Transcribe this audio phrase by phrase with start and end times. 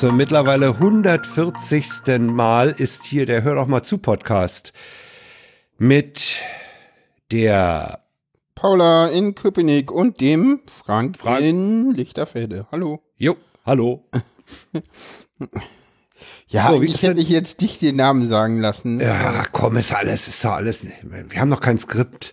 [0.00, 1.86] Zum mittlerweile 140.
[2.20, 4.72] Mal ist hier der Hör doch mal zu Podcast
[5.76, 6.36] mit
[7.30, 8.02] der
[8.54, 11.42] Paula in Köpenick und dem Frank, Frank.
[11.42, 12.66] in Lichterfelde.
[12.72, 13.02] Hallo.
[13.18, 14.08] Jo, hallo.
[16.48, 19.00] ja, so, ich hätte ich jetzt dich den Namen sagen lassen.
[19.00, 20.86] Ja, komm, ist alles, ist alles.
[21.02, 22.32] Wir haben noch kein Skript.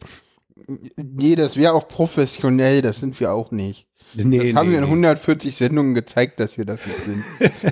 [0.95, 3.86] Nee, das wäre auch professionell, das sind wir auch nicht.
[4.13, 7.23] Nee, das haben nee, wir in 140 Sendungen gezeigt, dass wir das nicht sind.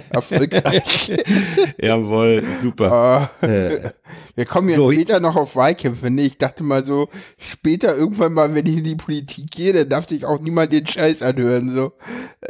[0.10, 1.12] Erfolgreich.
[1.82, 3.32] Jawohl, super.
[3.42, 3.92] Uh, äh.
[4.36, 6.10] Wir kommen ja so, später noch auf Wahlkämpfe.
[6.12, 7.08] Nee, ich dachte mal so,
[7.38, 10.86] später irgendwann mal, wenn ich in die Politik gehe, dann darf sich auch niemand den
[10.86, 11.74] Scheiß anhören.
[11.74, 11.94] So,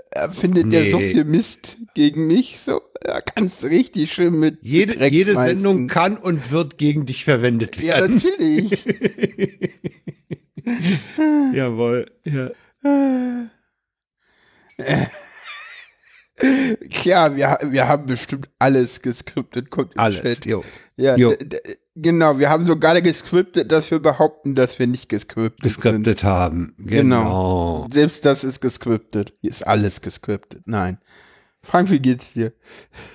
[0.10, 0.82] er findet nee.
[0.82, 2.60] der so viel Mist gegen mich.
[2.66, 4.58] So, da kannst du richtig schön mit.
[4.62, 8.20] Jede, jede Sendung kann und wird gegen dich verwendet werden.
[8.20, 8.84] Ja, natürlich.
[11.54, 12.50] Jawohl, ja.
[16.92, 19.70] Klar, wir, wir haben bestimmt alles geskriptet.
[19.70, 20.66] Kommt alles, jo.
[20.98, 21.34] Ja, jo.
[21.96, 22.40] genau.
[22.40, 26.76] Wir haben sogar geskriptet, dass wir behaupten, dass wir nicht geskriptet, geskriptet haben.
[26.78, 27.86] Genau.
[27.86, 27.88] genau.
[27.94, 29.32] Selbst das ist geskriptet.
[29.40, 30.64] Hier ist alles geskriptet.
[30.66, 31.00] Nein.
[31.66, 32.54] Frank, wie geht's dir?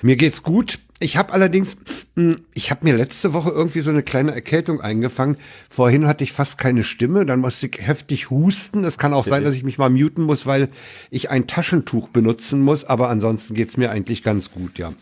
[0.03, 0.81] Mir geht's gut.
[0.99, 1.79] Ich habe allerdings,
[2.17, 5.39] hm, ich habe mir letzte Woche irgendwie so eine kleine Erkältung eingefangen.
[5.71, 8.85] Vorhin hatte ich fast keine Stimme, dann musste ich heftig husten.
[8.85, 10.69] Es kann auch sein, dass ich mich mal muten muss, weil
[11.11, 12.85] ich ein Taschentuch benutzen muss.
[12.85, 14.93] Aber ansonsten geht's mir eigentlich ganz gut, ja.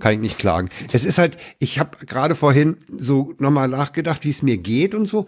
[0.00, 0.70] Kann ich nicht klagen.
[0.92, 5.06] Es ist halt, ich habe gerade vorhin so nochmal nachgedacht, wie es mir geht und
[5.06, 5.26] so.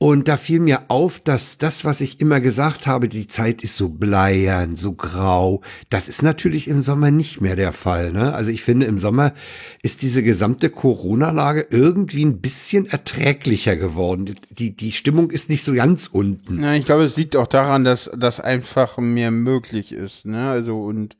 [0.00, 3.76] Und da fiel mir auf, dass das, was ich immer gesagt habe, die Zeit ist
[3.76, 5.60] so bleiern, so grau.
[5.90, 8.12] Das ist natürlich im Sommer nicht mehr der Fall.
[8.12, 8.32] Ne?
[8.32, 9.34] Also ich finde, im Sommer
[9.82, 14.36] ist diese gesamte Corona-Lage irgendwie ein bisschen erträglicher geworden.
[14.50, 16.62] Die, die Stimmung ist nicht so ganz unten.
[16.62, 20.26] Ja, ich glaube, es liegt auch daran, dass das einfach mehr möglich ist.
[20.26, 20.48] Ne?
[20.48, 21.16] Also und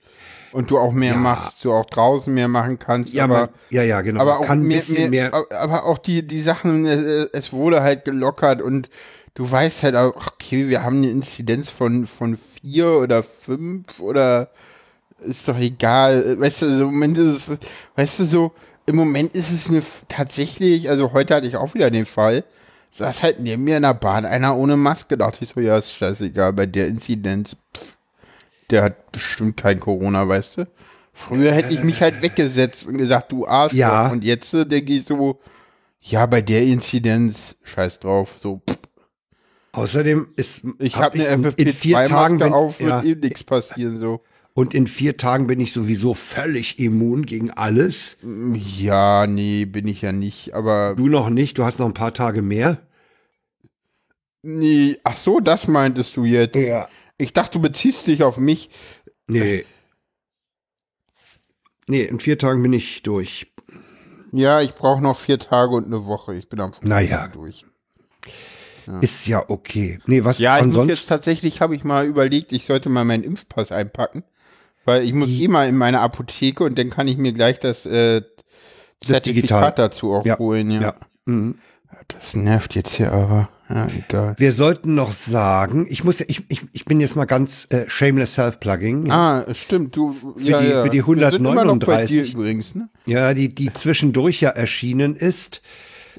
[0.52, 1.18] und du auch mehr ja.
[1.18, 3.12] machst, du auch draußen mehr machen kannst.
[3.12, 4.20] Ja, aber, man, ja, ja, genau.
[4.20, 8.88] Aber auch mehr, mehr, mehr, aber auch die, die Sachen, es wurde halt gelockert und
[9.34, 14.50] du weißt halt auch, okay, wir haben eine Inzidenz von, von vier oder fünf oder
[15.20, 16.38] ist doch egal.
[16.38, 17.58] Weißt du, im Moment ist es,
[17.96, 18.52] weißt du, so,
[18.86, 22.44] im Moment ist es mir tatsächlich, also heute hatte ich auch wieder den Fall,
[22.92, 25.94] saß halt neben mir in der Bahn einer ohne Maske, dachte ich so, ja, ist
[25.94, 27.98] scheißegal, bei der Inzidenz, pff
[28.70, 30.66] der hat bestimmt kein Corona, weißt du?
[31.12, 33.72] Früher hätte ich mich halt weggesetzt und gesagt, du Arsch.
[33.72, 34.08] Ja.
[34.08, 35.40] Und jetzt äh, denke ich so,
[36.00, 38.62] ja, bei der Inzidenz, scheiß drauf, so.
[38.68, 38.78] Pff.
[39.72, 44.22] Außerdem ist ich habe eine FFP2-Maske auf, wird ja, eh nichts passieren so.
[44.54, 48.18] Und in vier Tagen bin ich sowieso völlig immun gegen alles.
[48.54, 50.96] Ja, nee, bin ich ja nicht, aber.
[50.96, 52.78] Du noch nicht, du hast noch ein paar Tage mehr.
[54.42, 56.56] Nee, ach so, das meintest du jetzt.
[56.56, 56.88] Ja.
[57.18, 58.70] Ich dachte, du beziehst dich auf mich.
[59.28, 59.64] Nee.
[61.86, 63.52] Nee, in vier Tagen bin ich durch.
[64.32, 66.34] Ja, ich brauche noch vier Tage und eine Woche.
[66.34, 67.28] Ich bin am naja.
[67.28, 67.64] durch.
[68.86, 69.00] Ja.
[69.00, 69.98] Ist ja okay.
[70.06, 73.22] Nee, was ja, ich muss jetzt tatsächlich, habe ich mal überlegt, ich sollte mal meinen
[73.22, 74.24] Impfpass einpacken.
[74.84, 77.84] Weil ich muss eh mal in meine Apotheke und dann kann ich mir gleich das,
[77.84, 78.22] äh,
[79.00, 80.38] das Zertifikat dazu auch ja.
[80.38, 80.70] holen.
[80.70, 80.80] Ja.
[80.80, 80.94] ja.
[81.26, 81.58] Mhm.
[82.08, 83.50] Das nervt jetzt hier aber.
[83.68, 84.34] Ja, egal.
[84.38, 88.34] Wir sollten noch sagen, ich muss, ich, ich, ich bin jetzt mal ganz äh, shameless
[88.34, 89.10] self-plugging.
[89.10, 90.84] Ah, stimmt, du, für ja, die, ja.
[90.84, 92.34] Für die 139.
[92.34, 92.88] übrigens, ne?
[93.04, 95.60] Ja, die, die zwischendurch ja erschienen ist.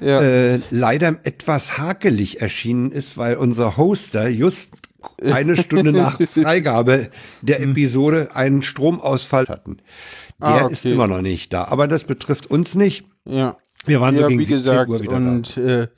[0.00, 0.22] Ja.
[0.22, 4.76] Äh, leider etwas hakelig erschienen ist, weil unser Hoster just
[5.22, 7.10] eine Stunde nach Freigabe
[7.42, 7.72] der hm.
[7.72, 9.78] Episode einen Stromausfall hatten.
[10.40, 10.72] Der ah, okay.
[10.72, 13.04] ist immer noch nicht da, aber das betrifft uns nicht.
[13.26, 13.56] Ja.
[13.84, 15.82] Wir waren ja, so gegen wie gesagt, Uhr wieder und da.
[15.82, 15.88] Äh,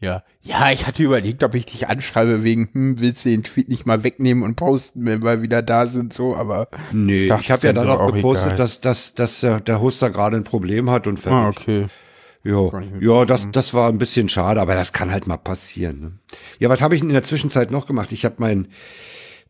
[0.00, 3.68] ja, ja, ich hatte überlegt, ob ich dich anschreibe wegen, hm, willst du den Tweet
[3.68, 6.68] nicht mal wegnehmen und posten, wenn wir wieder da sind, so, aber.
[6.90, 10.44] Nee, ich habe ja dann auch gepostet, dass, dass, dass äh, der Hoster gerade ein
[10.44, 11.38] Problem hat und fertig.
[11.38, 11.86] Ah, okay.
[12.42, 12.72] Jo.
[13.00, 16.00] Ja, das, das war ein bisschen schade, aber das kann halt mal passieren.
[16.00, 16.12] Ne?
[16.58, 18.12] Ja, was habe ich in der Zwischenzeit noch gemacht?
[18.12, 18.68] Ich habe mein,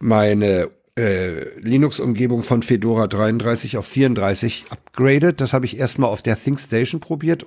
[0.01, 0.69] meine
[1.01, 5.41] äh, Linux-Umgebung von Fedora 33 auf 34 upgraded.
[5.41, 7.47] Das habe ich erstmal auf der ThinkStation probiert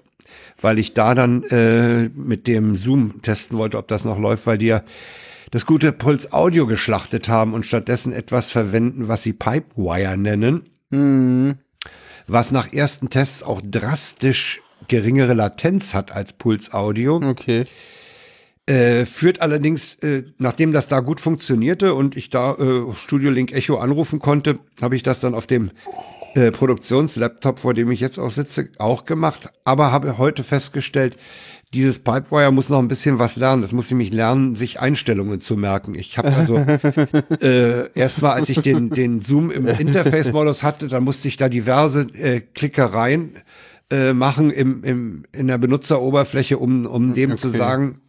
[0.62, 4.58] weil ich da dann äh, mit dem Zoom testen wollte, ob das noch läuft, weil
[4.58, 4.84] die ja
[5.52, 10.64] das gute Puls Audio geschlachtet haben und stattdessen etwas verwenden, was sie Pipewire nennen.
[10.90, 11.56] Mhm.
[12.28, 17.18] Was nach ersten Tests auch drastisch geringere Latenz hat als Puls Audio.
[17.18, 17.66] Okay.
[18.66, 23.52] Äh, führt allerdings, äh, nachdem das da gut funktionierte und ich da äh, Studio Link
[23.52, 25.72] Echo anrufen konnte, habe ich das dann auf dem
[26.36, 31.18] äh, Produktionslaptop, vor dem ich jetzt auch sitze, auch gemacht, aber habe heute festgestellt,
[31.74, 33.64] dieses Pipewire muss noch ein bisschen was lernen.
[33.64, 35.96] Das muss nämlich lernen, sich Einstellungen zu merken.
[35.96, 36.56] Ich habe also
[37.42, 42.08] äh, erstmal, als ich den, den Zoom im Interface-Modus hatte, dann musste ich da diverse
[42.14, 43.38] äh, Klickereien
[43.90, 47.40] äh, machen im, im, in der Benutzeroberfläche, um, um dem okay.
[47.40, 48.00] zu sagen,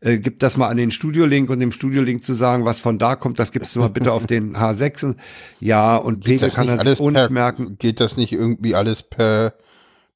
[0.00, 3.16] äh, gib das mal an den Studio-Link und dem Studio-Link zu sagen, was von da
[3.16, 5.14] kommt, das gibst du mal bitte auf den H6.
[5.60, 7.76] Ja, und Pegel kann er sich ohne merken.
[7.78, 9.54] Geht das nicht irgendwie alles per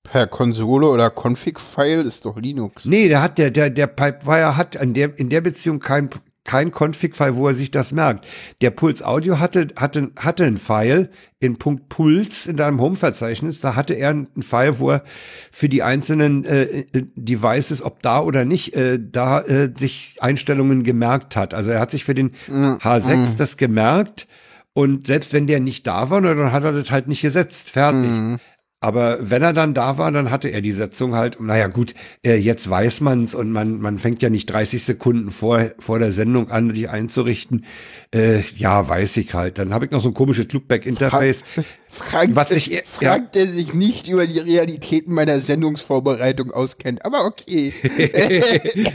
[0.03, 2.85] per Konsole oder Config-File ist doch Linux.
[2.87, 6.11] Nee, der hat der der der Pipewire hat in der in der Beziehung kein
[6.45, 8.27] kein Config-File, wo er sich das merkt.
[8.61, 13.61] Der Puls Audio hatte, hatte, hatte ein File in Punkt Puls in deinem Home-Verzeichnis.
[13.61, 15.05] Da hatte er einen File, wo er
[15.53, 21.37] für die einzelnen äh, Devices, ob da oder nicht, äh, da äh, sich Einstellungen gemerkt
[21.37, 21.55] hat.
[21.55, 23.37] Also er hat sich für den mm, H6 mm.
[23.39, 24.27] das gemerkt.
[24.75, 27.71] Und selbst wenn der nicht da war, dann hat er das halt nicht gesetzt.
[27.71, 28.11] Fertig.
[28.11, 28.37] Mm.
[28.83, 31.95] Aber wenn er dann da war, dann hatte er die Setzung halt, naja gut,
[32.27, 36.11] äh, jetzt weiß man's und man, man fängt ja nicht 30 Sekunden vor, vor der
[36.11, 37.65] Sendung an, die einzurichten.
[38.13, 39.59] Äh, ja, weiß ich halt.
[39.59, 41.45] Dann habe ich noch so ein komisches Loopback-Interface.
[41.89, 47.25] Frank, was ich, Frank ja, der sich nicht über die Realitäten meiner Sendungsvorbereitung auskennt, aber
[47.25, 47.73] okay.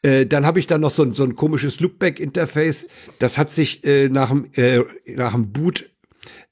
[0.00, 2.86] Äh, dann habe ich dann noch so, so ein komisches Loopback-Interface.
[3.18, 4.78] Das hat sich äh, nach, dem, äh,
[5.16, 5.90] nach dem Boot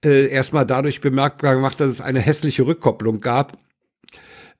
[0.07, 3.59] äh, erstmal dadurch bemerkbar gemacht, dass es eine hässliche Rückkopplung gab.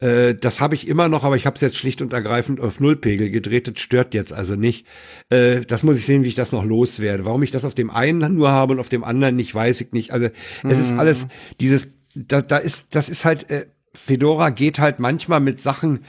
[0.01, 2.81] Äh, das habe ich immer noch, aber ich habe es jetzt schlicht und ergreifend auf
[2.81, 3.69] Nullpegel gedreht.
[3.69, 4.87] Das stört jetzt also nicht.
[5.31, 7.25] Äh, das muss ich sehen, wie ich das noch loswerde.
[7.25, 9.93] Warum ich das auf dem einen nur habe und auf dem anderen nicht, weiß ich
[9.93, 10.13] nicht.
[10.13, 10.29] Also
[10.65, 10.99] es ist mhm.
[10.99, 11.29] alles
[11.61, 16.01] dieses, da, da ist, das ist halt, äh, Fedora geht halt manchmal mit Sachen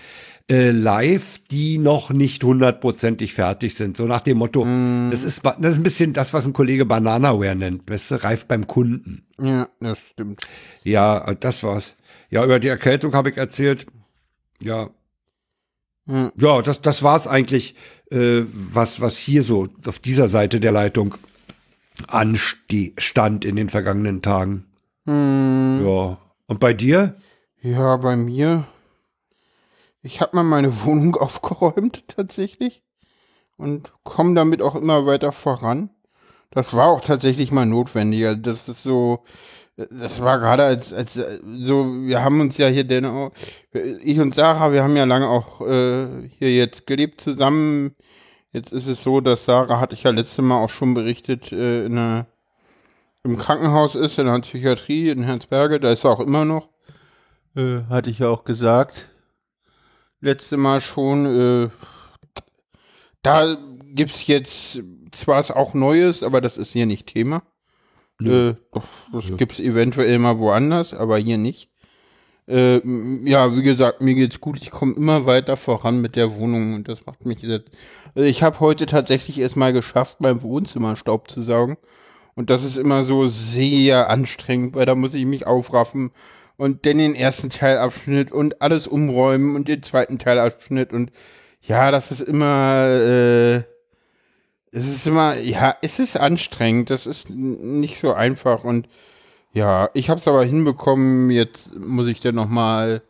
[0.50, 3.98] äh, live, die noch nicht hundertprozentig fertig sind.
[3.98, 5.12] So nach dem Motto, mm.
[5.12, 8.46] das, ist, das ist ein bisschen das, was ein Kollege Bananaware nennt, weißt du, reif
[8.46, 9.26] beim Kunden.
[9.40, 10.42] Ja, das stimmt.
[10.84, 11.96] Ja, das war's.
[12.30, 13.88] Ja, über die Erkältung habe ich erzählt.
[14.62, 14.90] Ja.
[16.06, 16.28] Mm.
[16.38, 17.76] Ja, das, das war's eigentlich,
[18.10, 21.16] äh, was, was hier so auf dieser Seite der Leitung
[22.08, 24.66] anstand in den vergangenen Tagen.
[25.06, 25.86] Mm.
[25.86, 26.18] Ja.
[26.46, 27.18] Und bei dir?
[27.62, 28.66] Ja, bei mir
[30.08, 32.84] ich habe mal meine Wohnung aufgeräumt tatsächlich
[33.58, 35.90] und komme damit auch immer weiter voran.
[36.50, 38.26] Das war auch tatsächlich mal notwendig.
[38.26, 39.26] Also das ist so,
[39.76, 43.06] das war gerade als, als so, wir haben uns ja hier denn
[44.02, 47.94] ich und Sarah, wir haben ja lange auch äh, hier jetzt gelebt zusammen.
[48.54, 51.86] Jetzt ist es so, dass Sarah, hatte ich ja letzte Mal auch schon berichtet, äh,
[51.86, 52.28] in einer,
[53.24, 56.70] im Krankenhaus ist, in der Psychiatrie in Herzberge, da ist er auch immer noch.
[57.56, 59.10] Äh, hatte ich ja auch gesagt
[60.22, 61.26] letzte Mal schon.
[61.26, 61.70] Äh,
[63.22, 64.82] da gibt es jetzt
[65.12, 67.44] zwar auch Neues, aber das ist hier nicht Thema.
[68.22, 68.56] Äh,
[69.12, 69.36] das ja.
[69.36, 71.70] gibt es eventuell mal woanders, aber hier nicht.
[72.48, 72.80] Äh,
[73.28, 74.62] ja, wie gesagt, mir geht's gut.
[74.62, 77.64] Ich komme immer weiter voran mit der Wohnung und das macht mich sehr.
[78.16, 81.78] Also ich habe heute tatsächlich erst mal geschafft, beim Wohnzimmer Staub zu saugen.
[82.36, 86.12] Und das ist immer so sehr anstrengend, weil da muss ich mich aufraffen
[86.58, 91.12] und dann den ersten Teilabschnitt und alles umräumen und den zweiten Teilabschnitt und
[91.62, 93.58] ja, das ist immer, äh,
[94.72, 98.88] es ist immer, ja, es ist anstrengend, das ist nicht so einfach und
[99.54, 103.02] ja, ich habe es aber hinbekommen, jetzt muss ich dann nochmal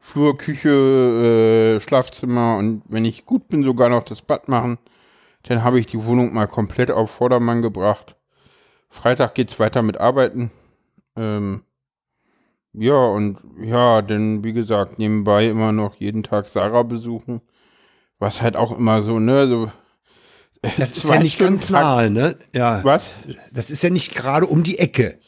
[0.00, 4.78] Flur, Küche, äh, Schlafzimmer und wenn ich gut bin, sogar noch das Bad machen.
[5.44, 8.16] Dann habe ich die Wohnung mal komplett auf Vordermann gebracht.
[8.90, 10.50] Freitag geht's weiter mit Arbeiten.
[11.16, 11.62] Ähm,
[12.78, 17.40] ja, und ja, denn wie gesagt, nebenbei immer noch jeden Tag Sarah besuchen.
[18.18, 19.70] Was halt auch immer so, ne, so.
[20.76, 22.36] Das ist ja nicht Stunden ganz nahe, ne?
[22.52, 22.82] Ja.
[22.82, 23.10] Was?
[23.52, 25.18] Das ist ja nicht gerade um die Ecke.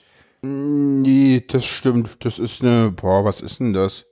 [0.42, 2.24] Nee, das stimmt.
[2.24, 4.06] Das ist eine, boah, was ist denn das?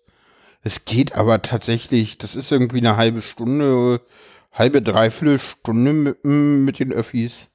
[0.62, 4.00] Es geht aber tatsächlich, das ist irgendwie eine halbe Stunde,
[4.52, 7.50] halbe, dreiviertel Stunde mit, mit den Öffis.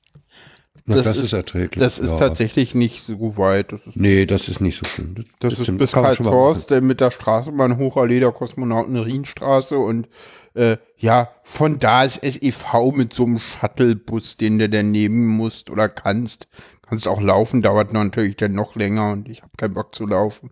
[0.85, 1.81] Na, das, das ist, ist, erträglich.
[1.81, 2.17] Das ist ja.
[2.17, 3.71] tatsächlich nicht so weit.
[3.71, 5.15] Das ist, nee, das ist nicht so schlimm.
[5.15, 10.07] Das, das, das ist bis Karlshorst, mit der Straßenbahn Hochallee der Kosmonauten Rienstraße und
[10.55, 15.69] äh, ja, von da ist SEV mit so einem Shuttlebus, den du dann nehmen musst
[15.69, 16.47] oder kannst.
[16.87, 20.51] Kannst auch laufen, dauert natürlich dann noch länger und ich habe keinen Bock zu laufen.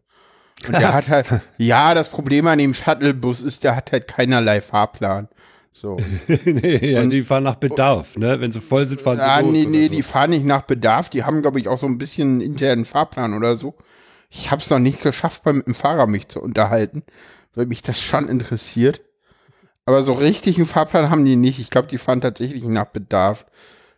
[0.65, 4.61] Und der hat halt, ja, das Problem an dem Shuttlebus ist, der hat halt keinerlei
[4.61, 5.27] Fahrplan.
[5.73, 5.97] So.
[6.27, 8.39] nee, ja, und, die fahren nach Bedarf, ne?
[8.39, 9.93] Wenn sie voll sind, fahren sie Ja, nee, nee, so.
[9.93, 11.09] die fahren nicht nach Bedarf.
[11.09, 13.75] Die haben, glaube ich, auch so ein bisschen einen internen Fahrplan oder so.
[14.29, 17.03] Ich habe es noch nicht geschafft, beim mit dem Fahrer mich zu unterhalten,
[17.53, 19.01] weil mich das schon interessiert.
[19.85, 21.59] Aber so richtig einen Fahrplan haben die nicht.
[21.59, 23.45] Ich glaube, die fahren tatsächlich nach Bedarf.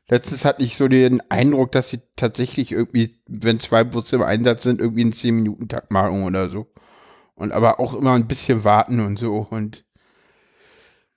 [0.10, 4.64] Letztens hatte ich so den Eindruck, dass sie tatsächlich irgendwie, wenn zwei Busse im Einsatz
[4.64, 6.68] sind, irgendwie einen 10-Minuten-Takt machen oder so.
[7.36, 9.48] Und aber auch immer ein bisschen warten und so.
[9.50, 9.86] Und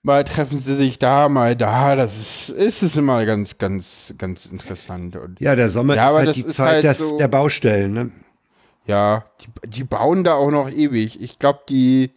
[0.07, 1.97] mal treffen sie sich da, mal da.
[1.97, 5.17] Das ist, ist es immer ganz, ganz, ganz interessant.
[5.17, 8.11] Und Ja, der Sommer Ja, ist halt die Zeit halt so- der Baustellen, ne?
[8.87, 11.21] ja, die, die bauen da auch noch ewig.
[11.21, 12.13] Ich glaube, die,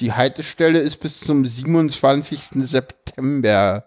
[0.00, 2.40] die Haltestelle ist bis zum 27.
[2.64, 3.84] September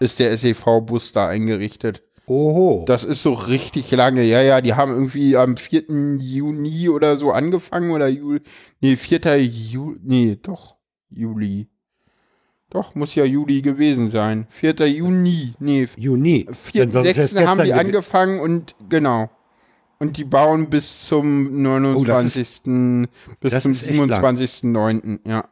[0.00, 2.02] ist der SEV-Bus da eingerichtet.
[2.26, 2.84] Oho.
[2.86, 4.22] Das ist so richtig lange.
[4.22, 5.84] Ja, ja, die haben irgendwie am 4.
[6.20, 8.40] Juni oder so angefangen oder Juli.
[8.80, 9.42] Nee, 4.
[9.42, 9.98] Juli.
[10.02, 10.76] Nee, doch.
[11.10, 11.69] Juli.
[12.70, 14.46] Doch, muss ja Juli gewesen sein.
[14.50, 14.74] 4.
[14.88, 15.54] Juni.
[15.58, 16.46] Nee, Juni.
[16.50, 16.82] 4.
[16.86, 17.46] Denn sonst wär's 6.
[17.46, 19.28] haben die angefangen und genau.
[19.98, 22.62] Und die bauen bis zum 29.
[23.40, 24.36] bis das zum ist echt lang.
[24.36, 25.28] 27.09.
[25.28, 25.44] Ja.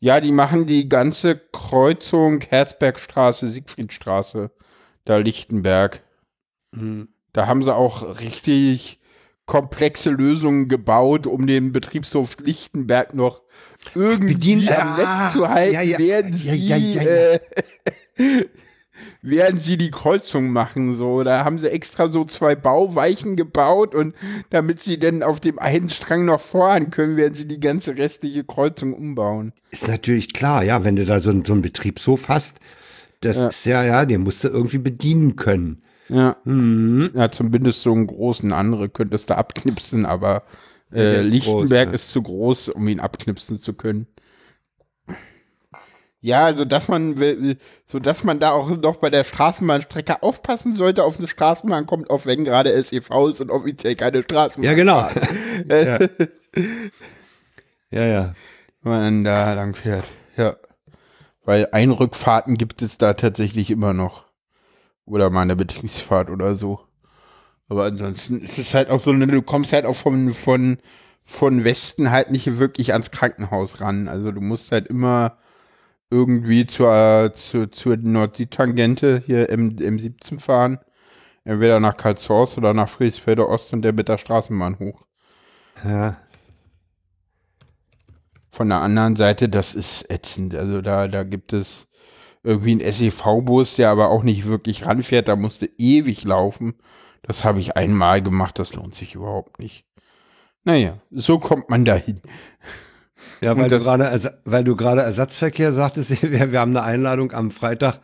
[0.00, 4.50] Ja, die machen die ganze Kreuzung Herzbergstraße, Siegfriedstraße,
[5.04, 6.02] da Lichtenberg.
[6.74, 7.08] Hm.
[7.34, 8.98] Da haben sie auch richtig
[9.44, 13.42] komplexe Lösungen gebaut, um den Betriebshof Lichtenberg noch
[13.94, 16.70] irgendwie Bedien- am Netz zu halten, ja, ja, während sie.
[16.98, 17.40] Äh,
[19.22, 20.94] während sie die Kreuzung machen.
[20.94, 24.14] So, da haben sie extra so zwei Bauweichen gebaut und
[24.50, 28.44] damit sie dann auf dem einen Strang noch fahren können, werden sie die ganze restliche
[28.44, 29.52] Kreuzung umbauen.
[29.70, 32.58] Ist natürlich klar, ja, wenn du da so, einen- so einen Betriebshof hast,
[33.20, 33.48] das Ja.
[33.48, 35.82] ist ja, ja, den musst du irgendwie bedienen können.
[36.08, 36.36] Ja.
[36.44, 37.10] Mhm.
[37.14, 40.42] Ja, zumindest so einen großen andere könntest du abknipsen, aber
[40.92, 44.06] äh, ist Lichtenberg groß, ist zu groß, um ihn abknipsen zu können.
[46.22, 47.16] Ja, also dass man
[47.86, 52.10] so dass man da auch noch bei der Straßenbahnstrecke aufpassen sollte auf eine Straßenbahn kommt,
[52.10, 54.70] auch wenn gerade SEV ist und offiziell keine Straßenbahn.
[54.70, 55.08] Ja, genau.
[55.68, 55.98] ja.
[57.90, 58.32] ja, ja.
[58.82, 60.04] Wenn man da lang fährt.
[60.36, 60.56] Ja.
[61.44, 64.24] Weil Einrückfahrten gibt es da tatsächlich immer noch.
[65.06, 66.80] Oder mal eine Betriebsfahrt oder so.
[67.70, 70.78] Aber ansonsten ist es halt auch so, eine- du kommst halt auch von, von,
[71.24, 74.08] von Westen halt nicht wirklich ans Krankenhaus ran.
[74.08, 75.38] Also du musst halt immer
[76.10, 80.80] irgendwie zur, zur, zur Nord-Süd-Tangente hier M, M17 fahren.
[81.44, 85.04] Entweder nach Karlshorst oder nach Friesfelder Ost und der mit der Straßenbahn hoch.
[85.84, 86.20] ja.
[88.52, 90.54] Von der anderen Seite, das ist ätzend.
[90.54, 91.86] Also da, da gibt es
[92.44, 95.28] irgendwie einen SEV-Bus, der aber auch nicht wirklich ranfährt.
[95.28, 96.74] Da musste ewig laufen.
[97.22, 98.58] Das habe ich einmal gemacht.
[98.58, 99.84] Das lohnt sich überhaupt nicht.
[100.64, 102.20] Naja, so kommt man dahin.
[103.40, 107.50] Ja, weil du gerade, weil du gerade Ersatzverkehr sagtest, wir, wir haben eine Einladung am
[107.50, 108.00] Freitag,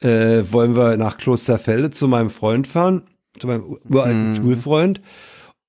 [0.00, 3.04] äh, wollen wir nach Klosterfelde zu meinem Freund fahren,
[3.38, 4.36] zu meinem uralten Mhm.
[4.36, 5.00] Schulfreund.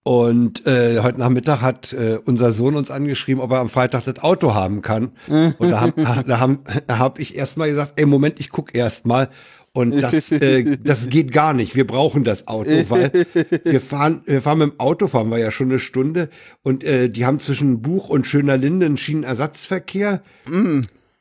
[0.04, 4.20] Und äh, heute Nachmittag hat äh, unser Sohn uns angeschrieben, ob er am Freitag das
[4.24, 5.12] Auto haben kann.
[5.28, 5.94] Und da habe
[6.28, 9.30] da haben, da hab ich erst mal gesagt, ey, Moment, ich guck erst mal.
[9.74, 11.76] Und das, äh, das geht gar nicht.
[11.76, 13.28] Wir brauchen das Auto, weil
[13.64, 16.30] wir fahren, wir fahren mit dem Auto, fahren wir ja schon eine Stunde.
[16.62, 20.22] Und äh, die haben zwischen Buch und Schöner Linde einen Schienenersatzverkehr.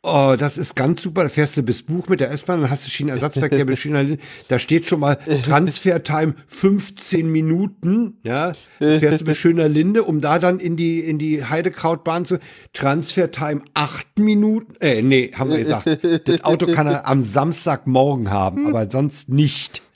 [0.02, 1.25] Oh, das ist ganz super.
[1.25, 4.23] Da fährst du bis Buch mit der S-Bahn, dann hast du Schienenersatzverkehr bis Schöner Linde.
[4.47, 8.17] Da steht schon mal Transfertime 15 Minuten.
[8.23, 12.38] Ja, fährst du bis Schöner Linde, um da dann in die, in die Heidekrautbahn zu.
[12.75, 14.76] Transfertime 8 Minuten.
[14.81, 15.88] Äh, nee, haben wir gesagt.
[16.26, 19.83] Das Auto kann er am Samstagmorgen haben, aber sonst nicht.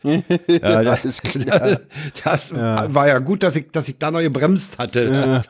[0.48, 1.78] Ja, das, klar.
[2.24, 5.42] das war ja gut, dass ich, dass ich da noch gebremst hatte.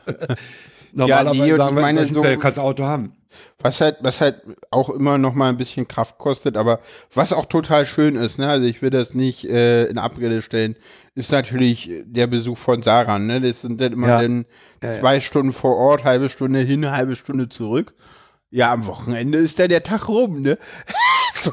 [0.93, 3.13] Normalerweise nee, und sagen wir, meine, so- kannst du Auto haben.
[3.59, 6.79] Was halt, was halt auch immer noch mal ein bisschen Kraft kostet, aber
[7.13, 8.47] was auch total schön ist, ne?
[8.47, 10.75] Also ich will das nicht äh, in Abrede stellen,
[11.15, 13.41] ist natürlich der Besuch von Sarah, ne?
[13.41, 14.21] Das sind dann immer Ja.
[14.21, 14.45] dann
[14.81, 17.95] zwei Stunden vor Ort, halbe Stunde hin, halbe Stunde zurück.
[18.51, 20.59] Ja, am Wochenende ist dann der Tag rum, ne?
[21.33, 21.51] so,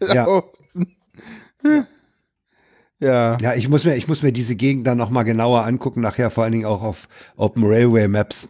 [0.00, 0.24] äh, Ja.
[0.24, 0.42] so.
[3.00, 3.36] ja.
[3.40, 6.30] Ja, ich muss mir, ich muss mir diese Gegend dann noch mal genauer angucken, nachher
[6.30, 8.48] vor allen Dingen auch auf Open Railway Maps,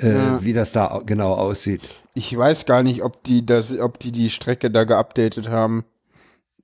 [0.00, 1.82] äh, wie das da au- genau aussieht.
[2.14, 5.84] Ich weiß gar nicht, ob die das, ob die die Strecke da geupdatet haben.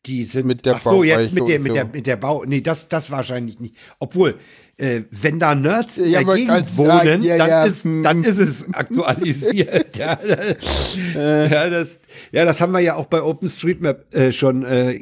[0.07, 2.61] Die sind Mit der Ach so, jetzt mit der, mit der, mit der Bau, nee,
[2.61, 3.75] das, das wahrscheinlich nicht.
[3.99, 4.38] Obwohl,
[4.78, 8.02] äh, wenn da Nerds in Ja, der aber Gegend wohnen, ja, dann ja, ist, hm.
[8.02, 9.97] dann ist es aktualisiert.
[9.99, 10.18] ja,
[11.14, 15.00] ja, das, ja, das haben wir ja auch bei OpenStreetMap äh, schon äh,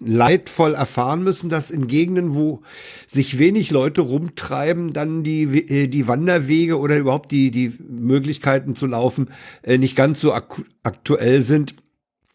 [0.00, 2.60] leidvoll erfahren müssen, dass in Gegenden, wo
[3.06, 8.86] sich wenig Leute rumtreiben, dann die, äh, die Wanderwege oder überhaupt die, die Möglichkeiten zu
[8.86, 9.30] laufen
[9.62, 11.76] äh, nicht ganz so ak aktuell sind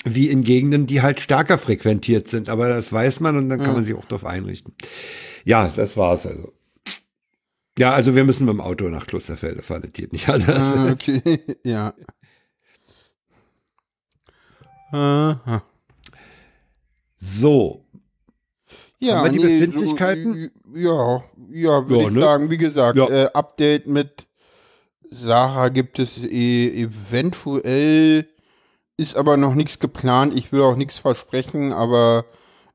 [0.05, 2.49] wie in Gegenden, die halt stärker frequentiert sind.
[2.49, 4.73] Aber das weiß man und dann kann man sich auch darauf einrichten.
[5.43, 6.53] Ja, das war's also.
[7.79, 10.73] Ja, also wir müssen mit dem Auto nach Klosterfelde fahren, das geht nicht anders.
[10.77, 11.93] Ah, okay, ja.
[14.91, 15.63] Aha.
[17.17, 17.85] So,
[18.99, 20.51] Ja, Haben wir die nee, Befindlichkeiten?
[20.73, 22.21] So, ja, ja, würde Ja, ich ne?
[22.21, 22.49] sagen.
[22.49, 23.07] Wie gesagt, Ja.
[23.07, 24.27] äh, Update mit
[25.09, 28.27] Sarah gibt es eh eventuell,
[28.97, 30.35] ist aber noch nichts geplant.
[30.35, 32.25] Ich will auch nichts versprechen, aber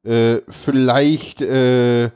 [0.02, 2.10] äh, vielleicht äh,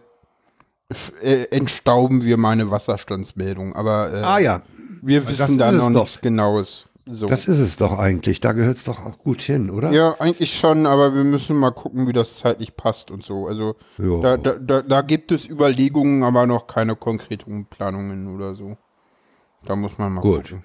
[1.22, 3.74] äh, entstauben wir meine Wasserstandsmeldung.
[3.74, 4.62] Aber äh, Ah ja,
[5.02, 6.84] wir wissen da noch nichts Genaues.
[7.10, 7.26] So.
[7.26, 8.40] das ist es doch eigentlich.
[8.40, 9.90] Da gehört es doch auch gut hin, oder?
[9.92, 13.46] Ja, eigentlich schon, aber wir müssen mal gucken, wie das zeitlich passt und so.
[13.46, 18.76] Also da, da, da, da gibt es Überlegungen, aber noch keine konkreten Planungen oder so.
[19.64, 20.50] Da muss man mal Gut.
[20.50, 20.64] gucken.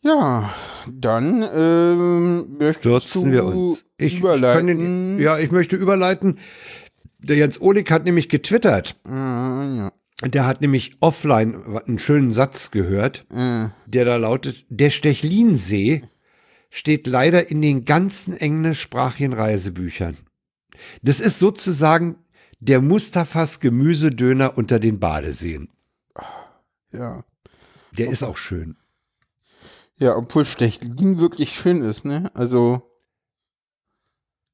[0.00, 0.50] Ja,
[0.90, 3.84] dann ähm, möchtest Stürzen du wir uns.
[3.96, 4.66] Ich, überleiten.
[4.66, 6.38] den, ja, ich möchte überleiten.
[7.26, 8.96] Der Jens Ohlig hat nämlich getwittert.
[9.06, 16.02] Der hat nämlich offline einen schönen Satz gehört, der da lautet, der Stechlinsee
[16.70, 20.16] steht leider in den ganzen englischsprachigen Reisebüchern.
[21.02, 22.16] Das ist sozusagen
[22.60, 25.68] der Mustafas Gemüsedöner unter den Badeseen.
[26.92, 27.24] ja.
[27.96, 28.76] Der ist auch schön.
[29.96, 32.28] Ja, obwohl Stechlin wirklich schön ist, ne?
[32.34, 32.82] Also,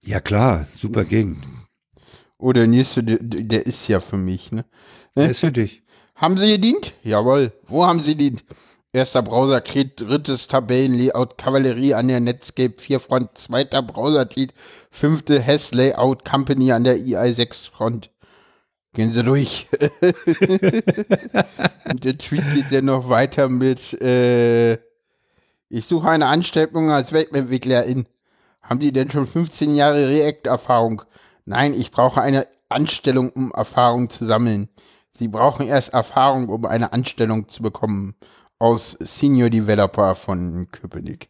[0.02, 1.38] Ja klar, super Gegend.
[2.40, 4.64] Oh, der nächste, der, der ist ja für mich, ne?
[5.16, 5.82] Der ist für dich.
[6.14, 6.92] Haben Sie gedient?
[7.02, 7.52] Jawohl.
[7.66, 8.44] Wo haben Sie gedient?
[8.92, 14.52] Erster Browser Kret, drittes Tabellenlayout Kavallerie an der Netscape 4 Front, zweiter Browser Tiet,
[14.90, 18.10] fünfte Hess Layout Company an der i6 Front.
[18.92, 19.68] Gehen Sie durch.
[21.88, 24.74] Und der Tweet geht dann noch weiter mit, äh,
[25.68, 28.06] ich suche eine Anstellung als Webentwicklerin.
[28.60, 31.02] Haben Sie denn schon 15 Jahre React-Erfahrung?
[31.50, 34.68] Nein, ich brauche eine Anstellung, um Erfahrung zu sammeln.
[35.18, 38.14] Sie brauchen erst Erfahrung, um eine Anstellung zu bekommen.
[38.60, 41.28] Aus Senior Developer von Köpenick.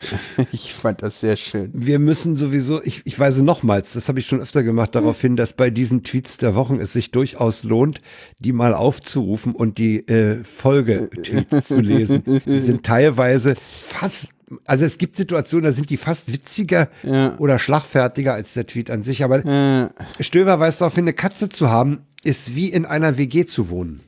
[0.52, 1.70] ich fand das sehr schön.
[1.72, 5.36] Wir müssen sowieso, ich, ich weise nochmals, das habe ich schon öfter gemacht, darauf hin,
[5.36, 8.00] dass bei diesen Tweets der Wochen es sich durchaus lohnt,
[8.40, 12.24] die mal aufzurufen und die äh, Folge-Tweets zu lesen.
[12.44, 14.32] Die sind teilweise fast,
[14.66, 17.36] also es gibt Situationen, da sind die fast witziger Ja.
[17.38, 19.24] oder schlagfertiger als der Tweet an sich.
[19.24, 19.88] Aber Äh,
[20.20, 24.00] Stöber weist darauf hin, eine Katze zu haben, ist wie in einer WG zu wohnen.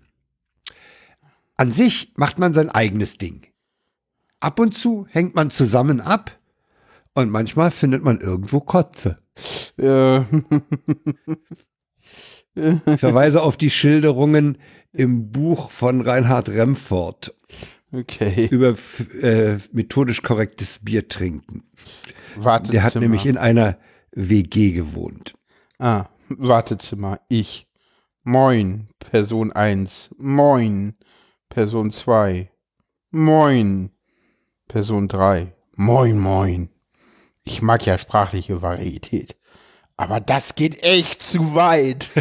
[1.57, 3.43] An sich macht man sein eigenes Ding.
[4.41, 6.33] Ab und zu hängt man zusammen ab
[7.15, 9.19] und manchmal findet man irgendwo Kotze.
[9.79, 10.19] äh,
[12.57, 14.59] Ich verweise auf die Schilderungen
[14.93, 17.35] im Buch von Reinhard Remford
[17.95, 18.47] okay.
[18.51, 18.75] über
[19.21, 21.65] äh, methodisch korrektes Bier trinken.
[22.37, 22.73] Wartezimmer.
[22.73, 23.79] Der hat nämlich in einer
[24.13, 25.35] WG gewohnt.
[25.79, 27.21] Ah, Wartezimmer.
[27.29, 27.67] Ich.
[28.23, 30.11] Moin, Person 1.
[30.17, 30.95] Moin,
[31.49, 32.51] Person 2.
[33.11, 33.91] Moin,
[34.69, 35.53] Person 3.
[35.77, 36.69] Moin, moin.
[37.45, 39.37] Ich mag ja sprachliche Varietät.
[39.97, 42.11] Aber das geht echt zu weit.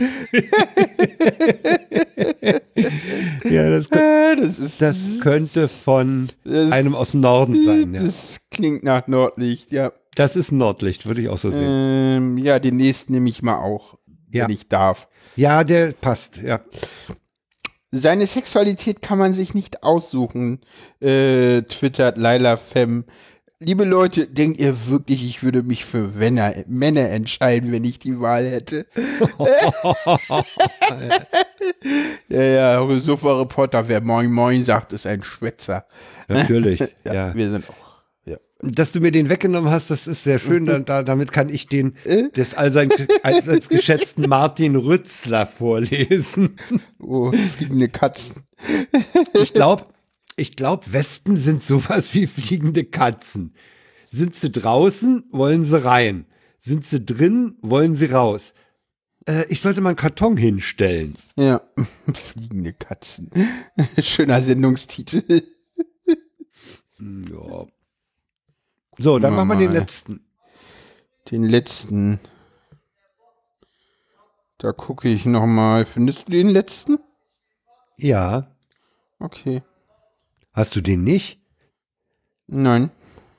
[3.46, 7.94] Ja, das, Äh, das ist das könnte von Das- einem aus dem Norden sein.
[7.94, 8.04] Ja.
[8.04, 9.92] Das klingt nach Nordlicht, ja.
[10.16, 11.62] Das ist Nordlicht, würde ich auch so sehen.
[11.64, 13.98] Ähm, ja, den nächsten nehme ich mal auch,
[14.32, 14.44] Ja.
[14.48, 15.08] wenn ich darf.
[15.36, 16.60] Ja, der passt, ja.
[17.92, 20.62] Seine Sexualität kann man sich nicht aussuchen,
[21.00, 23.06] äh, twittert Laila Fem.
[23.66, 28.20] Liebe Leute, denkt ihr wirklich, ich würde mich für Männer, Männer entscheiden, wenn ich die
[28.20, 28.86] Wahl hätte?
[32.28, 35.86] ja, ja, Sofa-Reporter, wer Moin Moin sagt, ist ein Schwätzer.
[36.28, 36.82] Natürlich.
[37.06, 37.34] ja.
[37.34, 37.76] Wir sind auch.
[38.26, 38.36] Ja.
[38.62, 40.66] Dass du mir den weggenommen hast, das ist sehr schön.
[40.66, 42.32] Da, da, damit kann ich den Äh?
[42.32, 46.58] des allseits, allseits geschätzten Martin Rützler vorlesen.
[47.00, 48.44] Oh, fliegende Katzen.
[49.42, 49.86] Ich glaube,
[50.36, 53.56] ich glaub, Wespen sind sowas wie fliegende Katzen.
[54.08, 56.26] Sind sie draußen, wollen sie rein.
[56.60, 58.54] Sind sie drin, wollen sie raus.
[59.28, 61.16] Äh, ich sollte mal einen Karton hinstellen.
[61.36, 61.62] Ja,
[62.14, 63.32] fliegende Katzen.
[64.00, 65.44] Schöner Sendungstitel.
[67.00, 67.66] Ja.
[68.98, 70.26] So, dann machen wir den letzten.
[71.30, 72.18] Den letzten.
[74.58, 75.86] Da gucke ich noch mal.
[75.86, 77.00] Findest du den letzten?
[77.98, 78.56] Ja.
[79.20, 79.64] Okay.
[80.54, 81.40] Hast du den nicht?
[82.48, 82.92] Nein.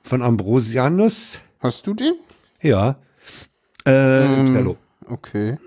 [0.03, 1.39] Von Ambrosianus?
[1.59, 2.13] Hast du den?
[2.61, 2.99] Ja.
[3.85, 4.77] Äh, Trello.
[5.07, 5.57] Okay.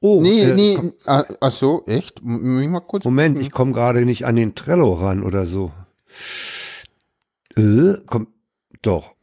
[0.00, 0.74] Oh, Nee, äh, nee.
[0.76, 2.20] komm, Ah, ach so, echt?
[2.20, 3.04] M- Muss ich mal kurz.
[3.04, 5.72] Moment, ich komme gerade nicht an den Trello ran oder so.
[7.56, 8.28] Äh, komm,
[8.82, 9.15] doch.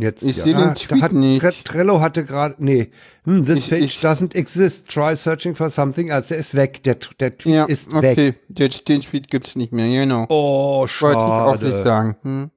[0.00, 1.40] Jetzt, Ich seh den da Tweet hat, nicht.
[1.40, 2.92] Tre Trello hatte gerade, nee,
[3.24, 4.88] hm, this Ich- page ich- doesn't exist.
[4.88, 6.28] Try searching for something else.
[6.28, 6.84] Der ist weg.
[6.84, 8.16] Der, der Tweet Ja, ist okay.
[8.28, 8.40] weg.
[8.48, 10.26] Der, den Tweet gibt's nicht mehr, genau.
[10.28, 11.84] Oh, Wollte ich auch nicht schade.
[11.84, 12.16] sagen.
[12.22, 12.50] Hm?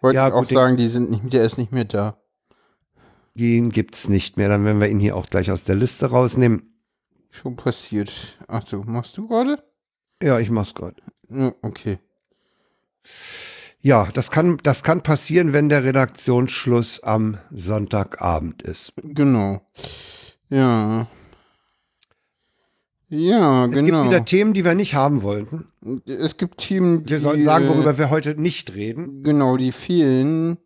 [0.00, 2.18] Wollte Ja, ich auch gut, sagen, die sind nicht, der ist nicht mehr da.
[3.34, 4.48] Den gibt's nicht mehr.
[4.48, 6.74] Dann werden wir ihn hier auch gleich aus der Liste rausnehmen.
[7.30, 8.12] Schon passiert.
[8.48, 9.62] Ach so, machst du gerade?
[10.22, 10.96] Ja, ich mach's gerade.
[11.28, 11.98] Ja, okay.
[13.84, 18.94] Ja, das kann, das kann passieren, wenn der Redaktionsschluss am Sonntagabend ist.
[18.96, 19.60] Genau.
[20.48, 21.06] Ja.
[23.08, 24.04] Ja, Es genau.
[24.04, 25.70] gibt wieder Themen, die wir nicht haben wollten.
[26.06, 29.22] es gibt Themen, Wir die, sollten sagen, äh, worüber wir heute nicht reden.
[29.22, 30.56] Genau, die fehlen.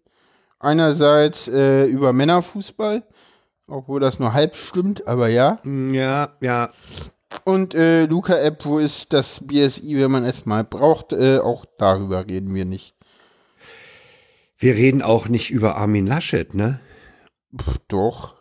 [0.60, 3.02] Einerseits äh, über Männerfußball,
[3.66, 5.56] obwohl das nur halb stimmt, aber ja.
[5.64, 6.70] Ja, ja.
[7.44, 11.12] Und äh, Luca-App, wo ist das BSI, wenn man es mal braucht?
[11.12, 12.94] Äh, auch darüber reden wir nicht.
[14.58, 16.80] Wir reden auch nicht über Armin Laschet, ne?
[17.56, 18.34] Pff, doch,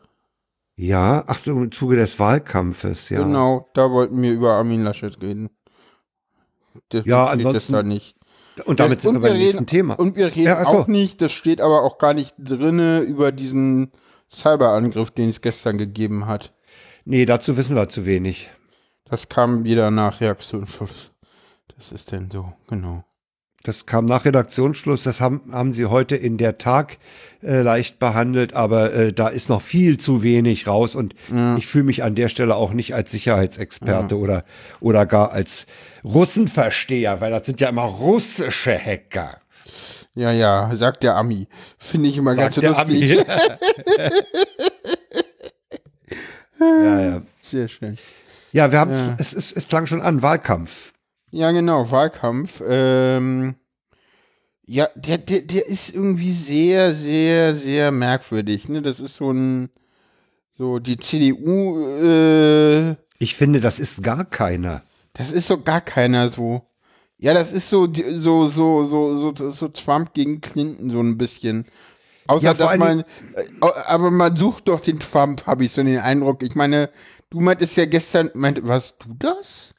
[0.76, 3.24] Ja, ach so, im Zuge des Wahlkampfes, ja.
[3.24, 5.50] genau, da wollten wir über Armin Laschet reden.
[6.90, 8.16] Das Ja, ansonsten- Das da nicht.
[8.66, 9.94] Und damit sind wir Und beim wir nächsten reden- Thema.
[9.96, 13.92] Und wir reden Ja, auch nicht, das steht aber auch gar nicht drinne über diesen
[14.32, 16.52] Cyberangriff, den es gestern gegeben hat.
[17.06, 18.50] Nee, dazu wissen wir zu wenig.
[19.06, 21.12] Das kam wieder nach Reaktionsschluss.
[21.76, 23.04] Das ist denn so, genau.
[23.68, 27.00] Das kam nach Redaktionsschluss, das haben, haben sie heute in der Tag
[27.44, 31.14] äh, leicht behandelt, aber äh, da ist noch viel zu wenig raus und
[31.58, 34.46] ich fühle mich an der Stelle auch nicht als Sicherheitsexperte oder,
[34.80, 35.68] oder gar als
[36.06, 39.42] Russenversteher, weil das sind ja immer russische Hacker.
[40.16, 41.50] Ja, ja, sagt der Ami.
[41.78, 43.30] Finde ich immer ganz Sagt der lustig.
[43.30, 43.44] Ami.
[46.86, 47.22] ja, ja.
[47.44, 47.98] Sehr schön.
[48.54, 49.16] Ja, wir haben, Ja.
[49.20, 50.94] Es, es, es klang schon an, Wahlkampf.
[51.32, 52.62] Ja, genau, Wahlkampf.
[52.66, 53.56] Ähm,
[54.66, 58.68] ja, der, der, der ist irgendwie sehr, sehr, sehr merkwürdig.
[58.70, 58.82] Ne?
[58.82, 59.70] Das ist so ein,
[60.58, 64.84] so die CDU, äh, Ich finde, das ist gar keiner.
[65.14, 66.62] das ist so gar keiner so.
[67.18, 71.64] Ja, das ist so, so, so, so, so, so Trump gegen Clinton so ein bisschen.
[72.28, 73.04] Außer, Ja, dass man,
[73.62, 76.44] aber man sucht doch den Trump, habe ich so den Eindruck.
[76.44, 76.90] Ich meine,
[77.30, 79.74] du meintest ja gestern, meint, warst du das?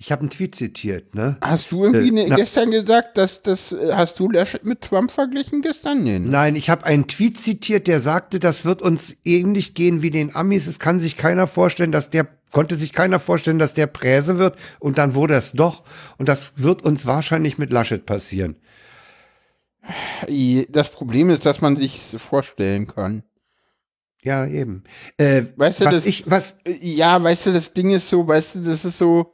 [0.00, 1.38] Ich habe einen Tweet zitiert, ne?
[1.40, 5.10] Hast du irgendwie Äh, ne, gestern gesagt, dass das, äh, hast du Laschet mit Trump
[5.10, 6.04] verglichen gestern?
[6.04, 6.28] Nee, ne?
[6.28, 10.36] Nein, ich habe einen Tweet zitiert, der sagte, das wird uns ähnlich gehen wie den
[10.36, 10.68] Amis.
[10.68, 14.56] Es kann sich keiner vorstellen, dass der, konnte sich keiner vorstellen, dass der Präse wird.
[14.78, 15.82] Und dann wurde es doch.
[16.16, 18.54] Und das wird uns wahrscheinlich mit Laschet passieren.
[20.68, 23.24] Das Problem ist, dass man sich vorstellen kann.
[24.22, 24.84] Ja, eben.
[25.16, 28.26] Äh, Weißt du, was das- ich, was, Äh, Ja, weißt du, das Ding ist so,
[28.28, 29.32] weißt du, das ist so,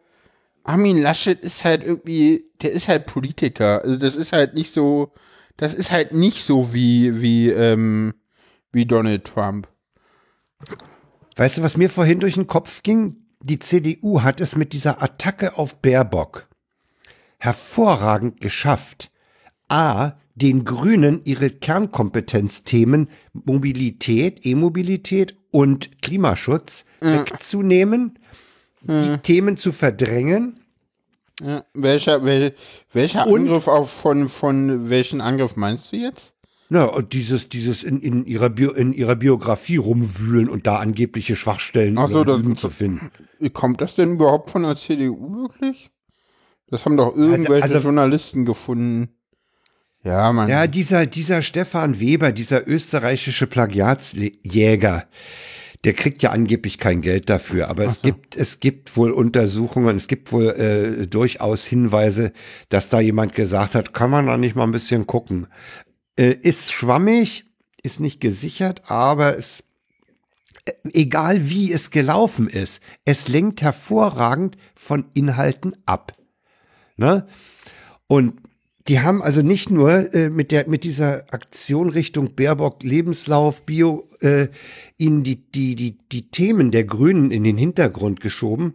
[0.65, 3.83] Armin Laschet ist halt irgendwie, der ist halt Politiker.
[3.83, 5.13] Also das ist halt nicht so,
[5.57, 8.15] das ist halt nicht so wie, wie, ähm,
[8.73, 9.69] wie Donald Trump.
[11.37, 13.17] weißt du, was mir vorhin durch den Kopf ging?
[13.41, 16.49] Die CDU hat es mit dieser Attacke auf Baerbock
[17.39, 19.11] hervorragend geschafft.
[19.69, 28.19] A, den Grünen ihre Kernkompetenzthemen Mobilität, E-Mobilität und Klimaschutz wegzunehmen,
[28.87, 30.61] die Themen zu verdrängen.
[31.43, 32.55] Ja, welcher, wel,
[32.93, 36.33] welcher Und- Angriff auf, von, von, welchen Angriff meinst du jetzt?
[36.71, 41.37] Na, und dieses, dieses in, in, ihrer Bio, in ihrer Biografie rumwühlen und da angebliche
[41.37, 43.11] Schwachstellen Ach so, oder das- zu finden.
[43.53, 45.91] Kommt das denn überhaupt von der CDU wirklich?
[46.69, 49.11] Das haben doch irgendwelche also- Journalisten gefunden.
[50.03, 50.49] Ja, man.
[50.51, 55.07] Ja, dieser, dieser Stefan Weber, dieser österreichische Plagiatsjäger,
[55.85, 60.09] der kriegt ja angeblich kein Geld dafür, aber es gibt, es gibt wohl Untersuchungen, es
[60.09, 62.33] gibt wohl äh, durchaus Hinweise,
[62.71, 65.47] dass da jemand gesagt hat, kann man da nicht mal ein bisschen gucken.
[66.17, 67.45] Äh, ist schwammig,
[67.83, 69.65] ist nicht gesichert, aber es
[70.65, 76.13] äh, egal wie es gelaufen ist, es lenkt hervorragend von Inhalten ab.
[76.97, 77.27] Ne?
[78.07, 78.41] Und
[78.89, 84.07] die haben also nicht nur äh, mit der mit dieser Aktion Richtung Baerbock Lebenslauf Bio
[84.21, 84.49] äh,
[84.99, 88.75] ihnen die die die die Themen der Grünen in den Hintergrund geschoben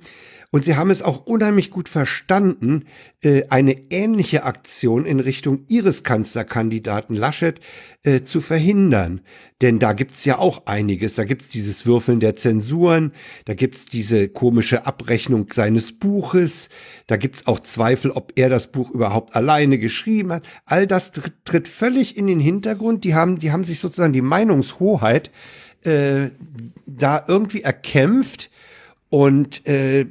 [0.52, 2.86] und sie haben es auch unheimlich gut verstanden,
[3.22, 7.60] äh, eine ähnliche Aktion in Richtung ihres Kanzlerkandidaten Laschet
[8.02, 9.22] äh, zu verhindern.
[9.62, 11.14] Denn da gibt's ja auch einiges.
[11.14, 13.12] Da gibt's dieses Würfeln der Zensuren,
[13.46, 16.70] da gibt's diese komische Abrechnung seines Buches,
[17.06, 20.48] da gibt's auch Zweifel, ob er das Buch überhaupt alleine geschrieben hat.
[20.66, 21.12] All das
[21.46, 23.04] tritt, völlig in den Hintergrund.
[23.04, 25.30] Die haben, die haben sich sozusagen die Meinungshoheit
[25.84, 26.32] äh,
[26.88, 28.50] da irgendwie erkämpft
[29.10, 30.06] und äh,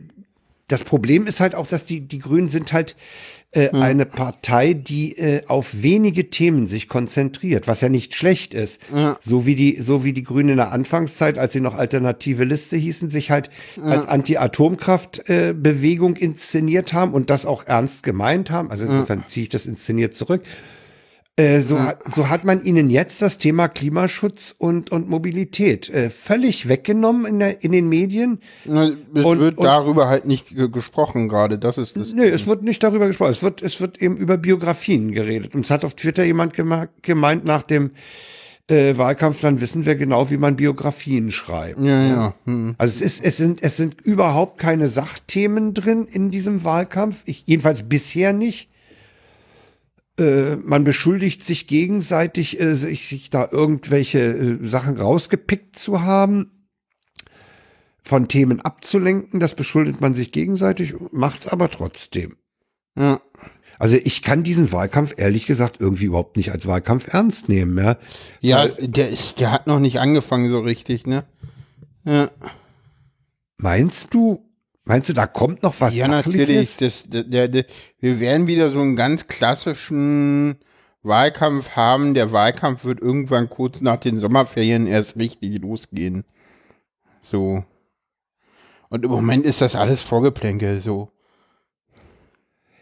[0.68, 2.94] das Problem ist halt auch, dass die, die Grünen sind halt
[3.52, 8.78] äh, eine Partei, die äh, auf wenige Themen sich konzentriert, was ja nicht schlecht ist.
[9.20, 12.76] So wie die, so wie die Grünen in der Anfangszeit, als sie noch alternative Liste
[12.76, 13.48] hießen, sich halt
[13.81, 18.70] als Anti-Atomkraft-Bewegung inszeniert haben und das auch ernst gemeint haben.
[18.70, 20.42] Also insofern ziehe ich das inszeniert zurück.
[21.38, 26.11] Äh, so, hat, so hat man ihnen jetzt das Thema Klimaschutz und, und Mobilität äh,
[26.11, 28.40] völlig weggenommen in, der, in den Medien.
[28.64, 31.59] Na, Es Und- wird und- darüber halt nicht ge- gesprochen gerade.
[31.59, 32.12] Das ist das.
[32.12, 33.31] Nee, es wird nicht darüber gesprochen.
[33.31, 35.55] Es wird, es wird eben über Biografien geredet.
[35.55, 36.55] Und es hat auf Twitter jemand
[37.03, 37.92] gemeint nach dem
[38.70, 41.79] äh, Wahlkampf, dann wissen wir genau, wie man Biografien schreibt.
[41.79, 42.35] Ja, ja.
[42.44, 42.74] Hm.
[42.79, 47.22] Also es ist, es sind, es sind überhaupt keine Sachthemen drin in diesem Wahlkampf.
[47.27, 48.68] Ich, jedenfalls bisher nicht.
[50.18, 56.68] Äh, man beschuldigt sich gegenseitig, äh, sich, sich da irgendwelche äh, Sachen rausgepickt zu haben,
[58.02, 59.40] von Themen abzulenken.
[59.40, 62.37] Das beschuldigt man sich gegenseitig, macht's aber trotzdem.
[62.96, 63.20] Ja.
[63.78, 67.78] Also ich kann diesen Wahlkampf ehrlich gesagt irgendwie überhaupt nicht als Wahlkampf ernst nehmen.
[67.78, 67.96] Ja?
[68.40, 71.24] Ja, der ist, der hat noch nicht angefangen so richtig, ne?
[72.04, 72.28] Ja,
[73.59, 74.47] Meinst du?
[74.88, 76.70] Meinst du, da kommt noch was ja natürlich.
[76.70, 77.05] Sachliches?
[77.11, 77.66] Das, der, der,
[78.01, 80.57] wir werden wieder so einen ganz klassischen
[81.03, 82.14] Wahlkampf haben.
[82.14, 86.24] Der Wahlkampf wird irgendwann kurz nach den Sommerferien erst richtig losgehen.
[87.22, 87.62] So.
[88.88, 91.11] Und im Moment ist das alles Vorgeplänkel, so.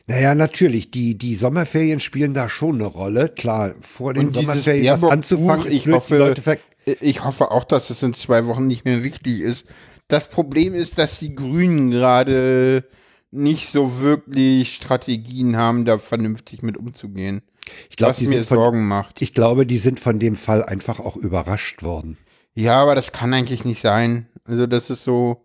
[0.07, 0.93] Naja, natürlich.
[0.93, 3.29] Die, die Sommerferien spielen da schon eine Rolle.
[3.29, 6.57] Klar, vor den Sommerferien was anzufangen, ist ich blöd, hoffe- ver
[7.01, 9.67] Ich hoffe auch, dass es in zwei Wochen nicht mehr wichtig ist.
[10.09, 12.85] Das Problem ist, dass die Grünen gerade
[13.31, 17.43] nicht so wirklich Strategien haben, da vernünftig mit umzugehen.
[17.91, 19.21] ich glaube, was die mir von, Sorgen macht.
[19.21, 22.17] ich glaube, die sind von dem Fall einfach auch überrascht worden.
[22.55, 24.27] Ja, aber das kann eigentlich nicht sein.
[24.45, 25.43] Also das ist so,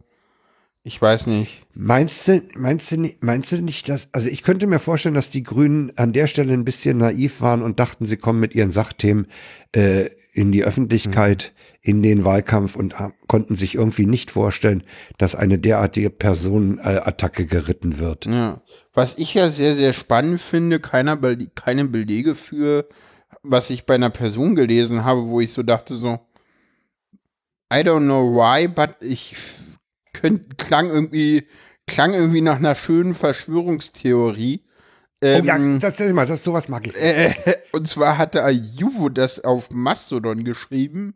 [0.84, 1.63] ich weiß nicht.
[1.74, 5.30] Meinst du, meinst du, nicht- meinst du nicht, dass, also ich könnte mir vorstellen, dass
[5.32, 8.71] die Grünen an der Stelle ein bisschen naiv waren und dachten, sie kommen mit ihren
[8.71, 9.28] Sachthemen
[9.74, 14.84] äh, in die Öffentlichkeit, in den Wahlkampf und ha- konnten sich irgendwie nicht vorstellen,
[15.17, 18.26] dass eine derartige Personenattacke geritten wird.
[18.28, 18.62] Ja.
[18.94, 22.88] Was ich ja sehr, sehr spannend finde, keiner, Bel- keine Belege für,
[23.44, 26.20] was ich bei einer Person gelesen habe, wo ich so dachte so,
[27.74, 29.36] I don't know why, but ich
[30.13, 31.48] könnt, klang irgendwie,
[31.88, 34.63] klang irgendwie nach einer schönen Verschwörungstheorie.
[35.23, 36.95] Oh ja, Ähm, das, das, das, das, sowas mag ich.
[36.95, 37.34] äh,
[37.71, 41.13] und zwar hatte Ayuvo das auf Mastodon geschrieben.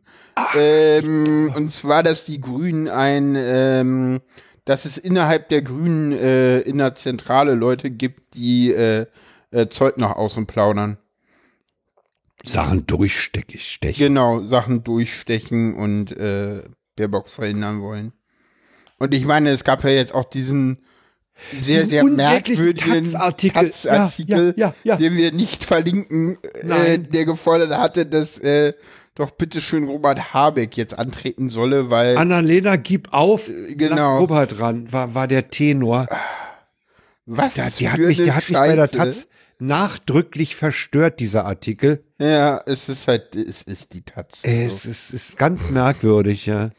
[0.54, 4.20] Ähm, und zwar, dass die Grünen ein, ähm,
[4.64, 9.06] dass es innerhalb der Grünen äh, in der Zentrale Leute gibt, die äh,
[9.50, 10.98] äh, Zeug nach außen plaudern.
[12.44, 13.58] Sachen durchstechen.
[13.58, 14.06] stechen.
[14.06, 16.62] Genau, Sachen durchstechen und äh,
[16.94, 18.12] Baerbock verhindern wollen.
[18.98, 20.78] Und ich meine, es gab ja jetzt auch diesen
[21.58, 23.70] sehr, sehr merkwürdigen Taz-Artikel.
[23.70, 24.96] Taz-Artikel, Ja, ja, ja, ja.
[24.96, 28.72] den wir nicht verlinken, äh, der gefordert hatte, dass äh,
[29.14, 33.50] doch bitteschön Robert Habeck jetzt antreten solle, weil Annalena, gib auf.
[33.68, 34.12] genau.
[34.12, 36.06] Lass Robert ran, war, war der Tenor.
[37.24, 38.90] was Der, der hat mich, der hat mich bei der.
[38.90, 39.26] Taz
[39.58, 42.04] nachdrücklich verstört, dieser Artikel.
[42.18, 44.44] Ja, es ist halt, es ist die Taz.
[44.44, 44.74] Äh, so.
[44.74, 46.70] Es ist, ist ganz merkwürdig, ja.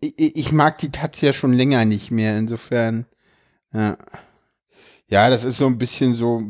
[0.00, 3.06] Ich, ich, mag die Taz ja schon länger nicht mehr, insofern.
[3.72, 3.96] Ja,
[5.08, 6.42] ja das ist so ein bisschen so.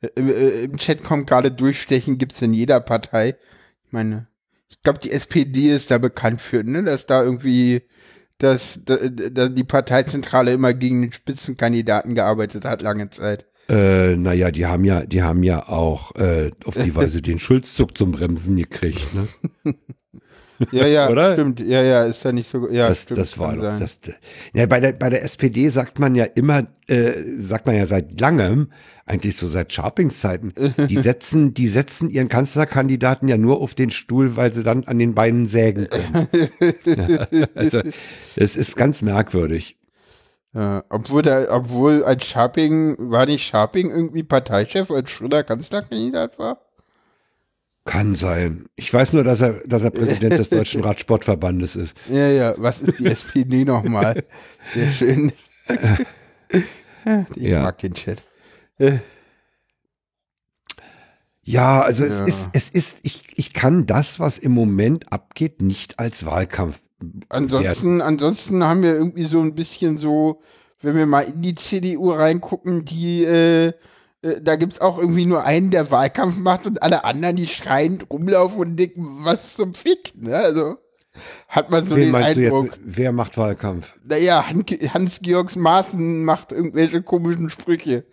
[0.00, 3.36] äh, äh, Im Chat kommt gerade durchstechen, gibt's in jeder Partei.
[3.84, 4.26] Ich meine,
[4.68, 7.82] ich glaube, die SPD ist da bekannt für, ne, dass da irgendwie
[8.38, 13.46] dass, da, da die Parteizentrale immer gegen den Spitzenkandidaten gearbeitet hat, lange Zeit.
[13.68, 17.96] Äh, naja, die haben ja, die haben ja auch äh, auf die Weise den Schulzzug
[17.96, 19.26] zum Bremsen gekriegt, ne?
[20.70, 21.34] Ja, ja, Oder?
[21.34, 21.60] stimmt.
[21.60, 22.68] Ja, ja, ist ja nicht so.
[22.70, 23.98] Ja, das, stimmt, das war doch, das,
[24.52, 28.20] ja, bei der, bei der SPD sagt man ja immer, äh, sagt man ja seit
[28.20, 28.68] langem,
[29.06, 30.52] eigentlich so seit Sharpings Zeiten,
[30.88, 34.98] die setzen, die setzen ihren Kanzlerkandidaten ja nur auf den Stuhl, weil sie dann an
[34.98, 36.28] den Beinen sägen können.
[36.84, 37.80] ja, also,
[38.34, 39.78] es ist ganz merkwürdig.
[40.54, 46.58] Ja, obwohl, der, obwohl als Scharping, war nicht Scharping irgendwie Parteichef, als Schröder Kanzlerkandidat war?
[47.86, 48.66] Kann sein.
[48.74, 51.96] Ich weiß nur, dass er, dass er Präsident des Deutschen Radsportverbandes ist.
[52.10, 54.24] Ja, ja, was ist die SPD nochmal?
[54.74, 55.32] Sehr schön.
[57.34, 57.62] ich Ja.
[57.62, 58.22] mag den Chat.
[61.42, 62.24] Ja, also es Ja.
[62.24, 66.82] ist, es ist, ich, ich kann das, was im Moment abgeht, nicht als Wahlkampf.
[67.28, 70.40] Ansonsten, ansonsten haben wir irgendwie so ein bisschen so,
[70.80, 73.72] wenn wir mal in die CDU reingucken, die, äh,
[74.26, 78.10] äh, da gibt's auch irgendwie nur einen, der Wahlkampf macht und alle anderen, die schreiend
[78.10, 80.36] rumlaufen und denken, was zum Fick, ne?
[80.36, 80.76] Also,
[81.48, 82.66] hat man so Wen den Eindruck.
[82.66, 83.94] jetzt, wer macht Wahlkampf?
[84.04, 88.04] Naja, Han- Hans-Georgs Maaßen macht irgendwelche komischen Sprüche.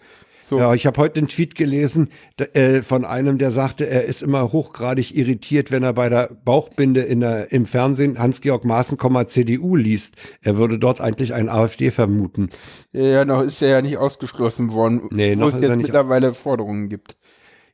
[0.44, 0.60] So.
[0.60, 4.52] Ja, ich habe heute einen Tweet gelesen äh, von einem, der sagte, er ist immer
[4.52, 10.16] hochgradig irritiert, wenn er bei der Bauchbinde in der, im Fernsehen Hans-Georg Maaßen, CDU liest.
[10.42, 12.50] Er würde dort eigentlich einen AfD vermuten.
[12.92, 16.34] Ja, noch ist er ja nicht ausgeschlossen worden, Nee, wo noch es jetzt er mittlerweile
[16.34, 17.16] Forderungen gibt.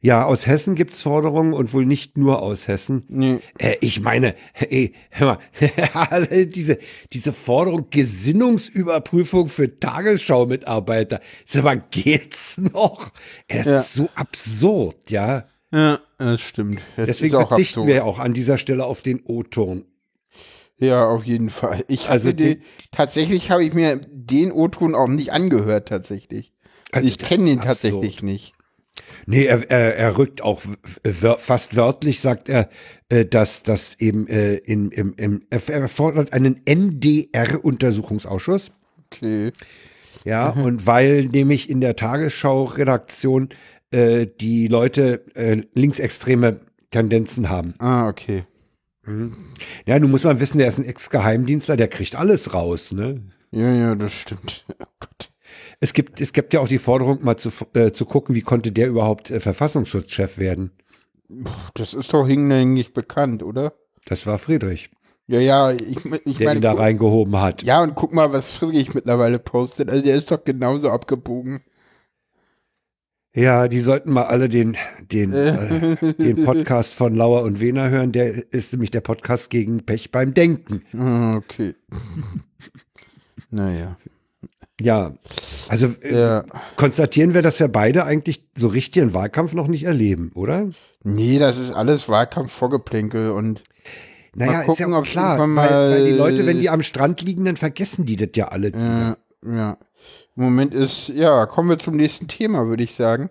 [0.02, 3.04] Ja, aus Hessen gibt's Forderungen und wohl nicht nur aus Hessen.
[3.10, 3.40] Nee.
[3.58, 6.80] Äh, ich meine, ey, hör mal, diese,
[7.12, 11.20] diese Forderung Gesinnungsüberprüfung für Tagesschau-Mitarbeiter.
[11.46, 13.12] Sag mal, geht's noch?
[13.50, 13.80] Ey, das Ja.
[13.80, 15.46] ist so absurd, ja.
[15.72, 16.80] Ja, das stimmt.
[16.96, 19.84] Das Deswegen verzichten wir ja auch an dieser Stelle auf den O-Ton.
[20.78, 21.84] Ja, auf jeden Fall.
[21.90, 26.54] Ich Also also den, tatsächlich habe ich mir den O-Ton auch nicht angehört, tatsächlich.
[26.94, 27.68] Also ich das kenne den absurd.
[27.82, 28.54] tatsächlich nicht.
[29.30, 30.64] Nee, er, er, er rückt auch
[31.38, 32.68] fast wörtlich, sagt er,
[33.10, 38.72] äh, dass das eben äh, in, im, im, er er fordert einen NDR-Untersuchungsausschuss.
[39.06, 39.52] Okay.
[40.26, 43.50] Ja, und weil nämlich in der Tagesschau-Redaktion
[43.92, 47.76] äh, die Leute äh, linksextreme Tendenzen haben.
[47.78, 48.46] Ah, okay.
[49.86, 53.22] Ja, nun muss man wissen, der ist ein Ex-Geheimdienstler, der kriegt alles raus, ne?
[53.52, 54.66] Ja, ja, das stimmt.
[54.82, 55.30] Oh Gott.
[55.80, 58.72] Es gibt, es gibt ja auch die Forderung, mal zu, äh, zu gucken, wie konnte
[58.72, 60.72] der überhaupt äh, Verfassungsschutzchef werden.
[61.76, 63.74] Das ist doch hinlänglich bekannt, oder?
[64.06, 64.90] Das war Friedrich,
[65.28, 67.64] Ja, ja, ich, ich der meine, ihn da reingehoben hat.
[67.64, 69.90] ja, und guck mal, was Friedrich mittlerweile postet.
[69.90, 71.62] Also der ist doch genauso abgebogen.
[73.36, 74.76] Ja, die sollten mal alle den,
[75.12, 78.12] den, äh, den Podcast von Lauer und Wehner hören.
[78.12, 80.84] Der ist nämlich der Podcast gegen Pech beim Denken.
[80.98, 81.76] Ah, okay.
[83.52, 83.98] naja.
[84.82, 85.12] Ja,
[85.68, 86.44] also äh, Ja.
[86.78, 90.70] konstatieren wir, dass wir beide eigentlich so richtig einen Wahlkampf noch nicht erleben, oder?
[91.04, 93.62] Nee, das ist alles Wahlkampf-Vorgeplänkel und
[94.36, 97.46] Naja, ist gucken, ja auch klar, weil, weil die Leute, wenn die am Strand liegen,
[97.46, 98.68] dann vergessen die das ja alle.
[98.70, 99.16] äh,
[99.46, 99.78] ja.
[100.36, 103.30] Im Moment ist, ja, kommen wir zum nächsten Thema, würde ich sagen.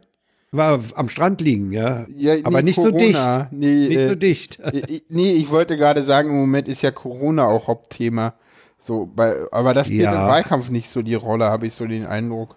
[0.51, 2.07] War am Strand liegen, ja.
[2.15, 3.49] Ja, Aber nee, nicht so Corona.
[3.51, 4.59] Nee, Nicht äh, so dicht.
[4.73, 8.35] ich- Nee, ich wollte gerade sagen, im Moment ist ja Corona auch Hauptthema.
[8.79, 10.23] So, bei, aber das spielt Ja.
[10.23, 12.57] im Wahlkampf nicht so die Rolle, habe ich so den Eindruck.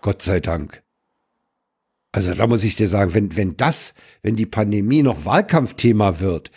[0.00, 0.82] Gott sei Dank.
[2.12, 6.50] Also da muss ich dir sagen, wenn, wenn das, wenn die Pandemie noch Wahlkampfthema wird,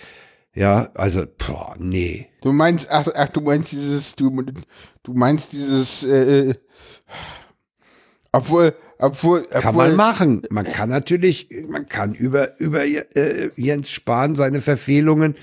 [0.53, 2.29] ja, also, boah, nee.
[2.41, 4.29] Du meinst, ach, ach du meinst dieses, du,
[5.03, 6.55] du meinst dieses, äh,
[8.31, 10.41] obwohl, obwohl, Kann obwohl, man machen.
[10.49, 15.35] Man kann natürlich, man kann über, über äh, Jens Spahn seine Verfehlungen,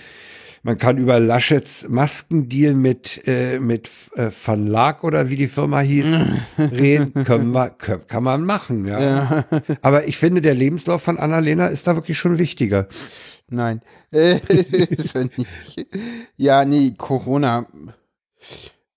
[0.63, 5.81] man kann über Laschets Maskendeal mit, äh, mit äh, Van Laak oder wie die Firma
[5.81, 6.07] hieß,
[6.59, 7.25] reden.
[7.25, 9.45] Können wir, können, kann man machen, ja.
[9.83, 12.87] Aber ich finde, der Lebenslauf von Annalena ist da wirklich schon wichtiger.
[13.49, 13.81] Nein.
[14.15, 14.41] Äh.
[16.37, 17.67] Ja, nee, Corona.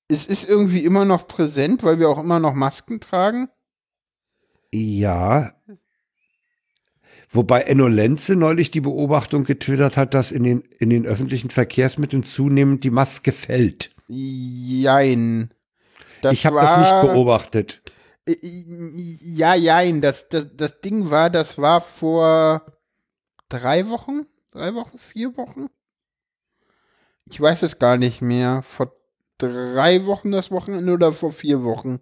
[0.10, 3.48] Es ist irgendwie immer noch präsent, weil wir auch immer noch Masken tragen.
[4.74, 5.54] Ja.
[7.30, 12.24] Wobei Enno Lenze neulich die Beobachtung getwittert hat, dass in den, in den öffentlichen Verkehrsmitteln
[12.24, 13.96] zunehmend die Maske fällt.
[14.08, 15.52] Jein.
[16.22, 17.82] Das ich habe das nicht beobachtet.
[18.28, 20.02] Ja, jein.
[20.02, 22.66] Das, das, das Ding war, das war vor
[23.50, 24.26] drei Wochen?
[24.52, 24.98] Drei Wochen?
[24.98, 25.68] Vier Wochen?
[27.26, 28.62] Ich weiß es gar nicht mehr.
[28.64, 28.96] Vor
[29.38, 32.00] drei Wochen das Wochenende oder vor vier Wochen?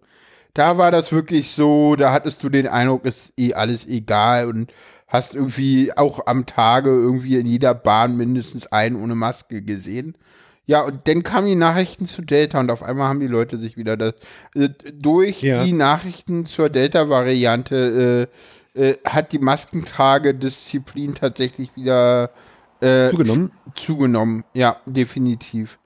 [0.54, 4.72] Da war das wirklich so, da hattest du den Eindruck, ist eh alles egal und
[5.14, 10.18] hast irgendwie auch am Tage irgendwie in jeder Bahn mindestens einen ohne Maske gesehen.
[10.66, 13.78] Ja, und dann kamen die Nachrichten zu Delta und auf einmal haben die Leute sich
[13.78, 14.14] wieder das,
[14.56, 15.64] äh, durch Ja.
[15.64, 18.30] die Nachrichten zur Delta-Variante
[18.76, 22.32] äh, äh, hat die Maskentragedisziplin tatsächlich wieder
[22.82, 23.52] äh, Zugenommen?
[23.76, 24.44] zugenommen.
[24.54, 25.80] Ja, definitiv.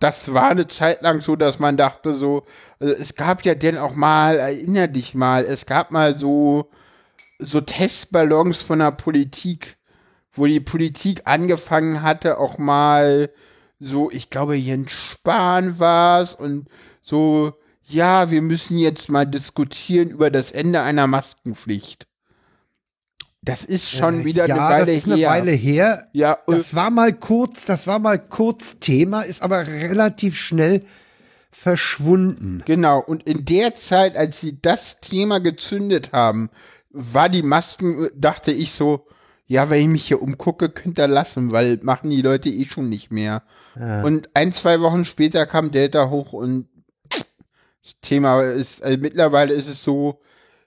[0.00, 2.44] Das war eine Zeit lang so, dass man dachte so,
[2.78, 6.68] also es gab ja denn auch mal, erinner dich mal, es gab mal so,
[7.38, 9.76] so Testballons von der Politik,
[10.32, 13.30] wo die Politik angefangen hatte, auch mal
[13.78, 16.68] so, ich glaube, Jens Spahn war es und
[17.02, 17.52] so,
[17.88, 22.06] ja, wir müssen jetzt mal diskutieren über das Ende einer Maskenpflicht.
[23.42, 25.30] Das ist schon wieder Äh, ja, eine Weile das ist eine her.
[25.30, 26.08] Weile her.
[26.12, 30.82] Ja, und- Das war mal kurz, das war mal kurz Thema, ist aber relativ schnell
[31.52, 32.62] verschwunden.
[32.66, 36.50] Genau, und in der Zeit, als sie das Thema gezündet haben,
[36.90, 39.06] war die Masken, dachte ich so,
[39.46, 42.88] ja, wenn ich mich hier umgucke, könnt ihr lassen, weil machen die Leute eh schon
[42.88, 43.42] nicht mehr.
[44.04, 46.68] Und ein, zwei Wochen später kam Delta hoch und
[47.82, 50.20] das Thema ist, also mittlerweile ist es so,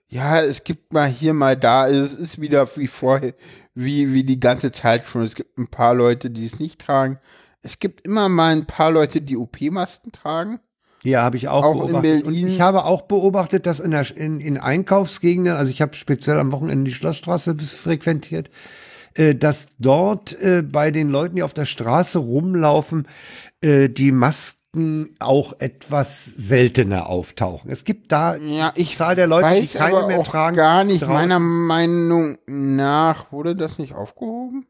[0.07, 3.33] ja, es gibt mal hier, mal da, es ist wieder wie vorher,
[3.75, 5.23] wie, wie die ganze Zeit schon.
[5.23, 7.19] Es gibt ein paar Leute, die es nicht tragen.
[7.61, 10.59] Es gibt immer mal ein paar Leute, die OP-Masken tragen.
[11.03, 12.25] Ja, habe ich auch, Auch beobachtet.
[12.25, 16.37] Und ich habe auch beobachtet, dass in, der, in, in Einkaufsgegenden, also ich habe speziell
[16.39, 18.49] am Wochenende die Schlossstraße frequentiert,
[19.15, 23.07] äh, dass dort äh, bei den Leuten, die auf der Straße rumlaufen,
[23.61, 27.71] äh, die Masken auch etwas seltener auftauchen.
[27.71, 30.55] Es gibt da Ja, ich Zahl der Leute, die weiß keine aber mehr auch tragen,
[30.57, 31.01] gar nicht.
[31.01, 31.13] draußen.
[31.13, 34.65] Meiner Meinung nach wurde das nicht aufgehoben.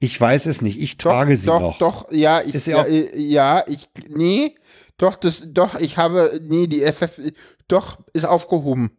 [0.00, 0.80] Ich weiß es nicht.
[0.80, 1.78] Ich Doch, trage sie doch, noch.
[1.78, 4.54] Doch, ja, ich, ja, äh, ja, ich, nee,
[4.98, 7.20] doch, das, doch, ich habe, nee, die FF,
[7.68, 8.90] doch, ist aufgehoben.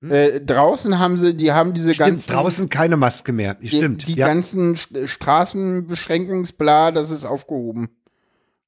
[0.00, 1.94] Äh, draußen haben sie, die haben diese Hm?
[1.94, 3.54] Stimmt, ganzen, draußen keine Maske mehr.
[3.54, 4.06] die, Stimmt.
[4.06, 4.28] die ja.
[4.28, 7.88] ganzen St- Straßenbeschränkungsbla, das ist aufgehoben.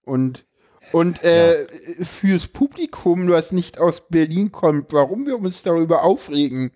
[0.04, 0.44] Und,
[0.92, 1.66] und äh,
[2.02, 6.72] fürs Publikum, was nicht aus Berlin kommt, warum wir uns darüber aufregen,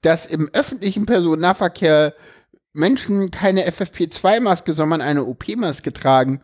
[0.00, 2.14] dass im öffentlichen Personennahverkehr
[2.72, 6.40] Menschen keine FFP2-Maske, sondern eine OP-Maske tragen,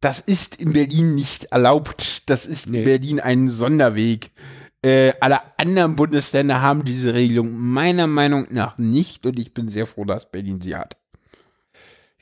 [0.00, 2.28] das ist in Berlin nicht erlaubt.
[2.28, 2.78] Das ist Nee.
[2.80, 4.30] in Berlin ein Sonderweg.
[4.84, 9.86] Äh, alle anderen Bundesländer haben diese Regelung meiner Meinung nach nicht und ich bin sehr
[9.86, 10.96] froh, dass Berlin sie hat.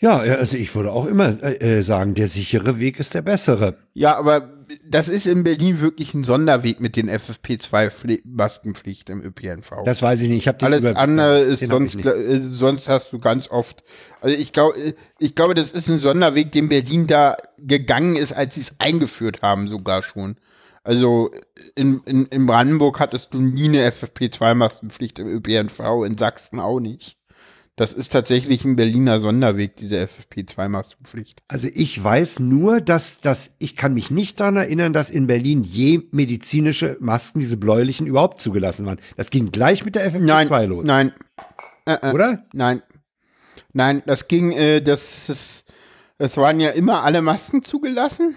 [0.05, 3.78] Ja, also ich würde auch immer äh, äh, sagen, der sichere Weg ist der bessere.
[3.94, 4.50] Ja, aber
[4.86, 9.82] das ist in Berlin wirklich ein Sonderweg mit den FFP2-Maskenpflicht im ÖPNV.
[9.86, 10.36] Das weiß ich nicht.
[10.38, 11.00] Ich habe Alles Überblick.
[11.00, 13.82] andere ist sonst, äh, sonst hast du ganz oft.
[14.20, 18.57] Also ich glaube, ich glaube, das ist ein Sonderweg, den Berlin da gegangen ist, als
[18.57, 20.36] sie es eingeführt haben, sogar schon.
[20.82, 21.30] Also
[21.76, 27.16] in, in, in Brandenburg hattest du nie eine FFP2-Maskenpflicht im ÖPNV, in Sachsen auch nicht.
[27.76, 31.42] Das ist tatsächlich ein Berliner Sonderweg, diese FFP2-Maskenpflicht.
[31.48, 35.64] Also ich weiß nur, dass dass ich kann mich nicht daran erinnern, dass in Berlin
[35.64, 39.00] je medizinische Masken, diese bläulichen, überhaupt zugelassen waren.
[39.16, 41.12] Das ging gleich mit der FFP2 Nein, los, nein,
[41.86, 42.44] äh, oder?
[42.52, 42.80] Nein.
[43.72, 45.64] Nein, das ging, äh, das, das,
[46.16, 48.36] das waren ja immer alle Masken zugelassen.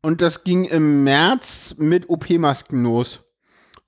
[0.00, 3.20] Und das ging im März mit OP-Masken los.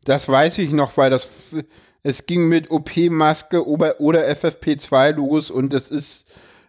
[0.04, 1.56] Das weiß ich noch, weil das,
[2.02, 6.26] es ging mit OP-Maske oder, oder FFP2 los und das ist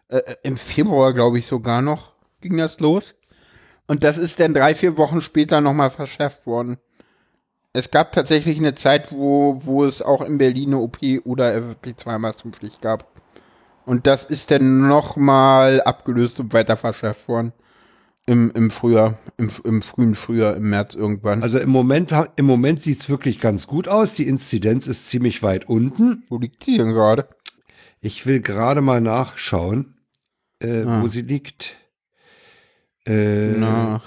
[0.10, 3.16] äh, im Februar, glaube ich, sogar noch, ging das los.
[3.88, 6.78] Und das ist dann drei, vier Wochen später nochmal verschärft worden.
[7.74, 12.82] Es gab tatsächlich eine Zeit, wo, wo es auch in Berlin eine OP oder FFP2-Maskenpflicht
[12.82, 13.08] gab.
[13.86, 17.54] Und das ist dann nochmal abgelöst und weiter verschärft worden.
[18.28, 21.42] Im, im Frühjahr, im, im frühen Frühjahr, im März irgendwann.
[21.42, 24.14] Also im Moment im Moment sieht's wirklich ganz gut aus.
[24.14, 26.24] Die Inzidenz ist ziemlich weit unten.
[26.30, 27.28] wo liegt die denn gerade?
[28.00, 29.98] Ich will gerade mal nachschauen,
[30.60, 31.02] äh, Ah.
[31.02, 31.78] wo sie liegt.
[33.08, 34.02] Äh, Na,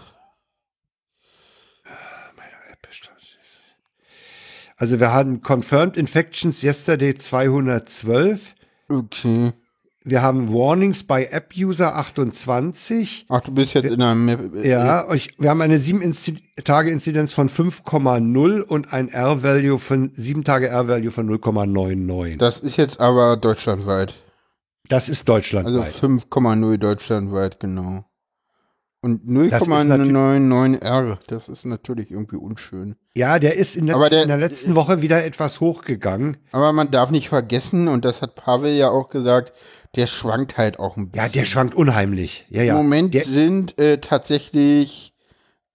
[4.76, 8.54] Also wir hatten Confirmed Infections yesterday 212.
[8.88, 9.52] okay.
[10.06, 13.24] Wir haben Warnings by App User 28.
[13.30, 14.54] Ach, du bist jetzt in einer Map.
[14.62, 21.10] Ja, ich, wir haben eine 7-Tage-Inzidenz von 5,0 und ein R-Value von 7 Tage R-Value
[21.10, 22.36] von 0,99.
[22.36, 24.12] Das ist jetzt aber deutschlandweit.
[24.90, 25.92] Das ist Also deutschlandweit.
[25.92, 28.04] 5,0 deutschlandweit, genau.
[29.00, 32.94] Und Das ist 0,99 R, das ist natürlich irgendwie unschön.
[33.16, 36.36] ja, der ist in Aber der- in der letzten Woche wieder etwas hochgegangen.
[36.52, 39.52] Aber man darf nicht vergessen, und das hat Pavel ja auch gesagt,
[39.96, 41.26] der schwankt halt auch ein bisschen.
[41.26, 42.46] Ja, der schwankt unheimlich.
[42.50, 42.78] Ja, ja.
[42.78, 45.12] Im Moment der, sind äh, tatsächlich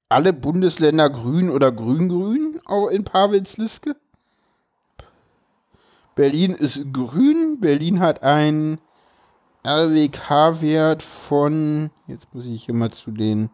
[0.10, 3.96] alle Bundesländer grün oder grün-grün auch in Pavels Liste.
[6.16, 7.60] Berlin ist grün.
[7.62, 8.80] Berlin hat einen
[9.66, 13.50] RWK-Wert von, jetzt muss ich hier mal zu den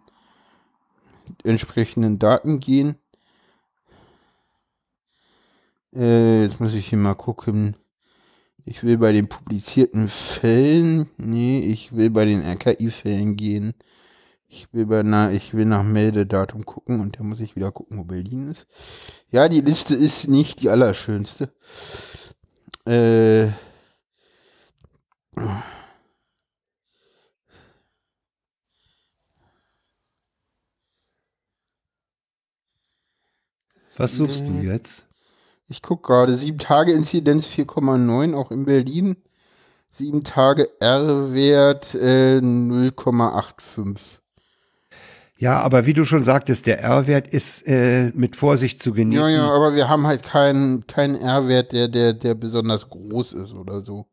[1.44, 2.96] entsprechenden Daten gehen.
[5.94, 7.76] Äh, jetzt muss ich hier mal gucken.
[8.68, 13.76] Ich will bei den publizierten Fällen, nee, ich will bei den RKI-Fällen gehen.
[14.48, 18.00] Ich will bei na, ich will nach Meldedatum gucken und da muss ich wieder gucken,
[18.00, 18.66] wo Berlin ist.
[19.30, 21.54] Ja, die Liste ist nicht die allerschönste.
[22.88, 23.50] Äh,
[33.98, 35.05] was suchst du jetzt?
[35.68, 39.18] Ich gucke gerade, 7 Tage Inzidenz 4,9, auch in Berlin.
[39.92, 44.20] 7 Tage R-Wert äh, 0,85.
[45.38, 49.24] Ja, aber wie du schon sagtest, der R-Wert ist äh, mit Vorsicht zu genießen.
[49.24, 53.54] Ja, ja, aber wir haben halt keinen keinen R-Wert, der, der, der besonders groß ist
[53.54, 54.08] oder so.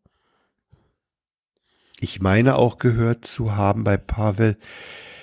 [2.00, 4.56] Ich meine auch gehört zu haben bei Pavel,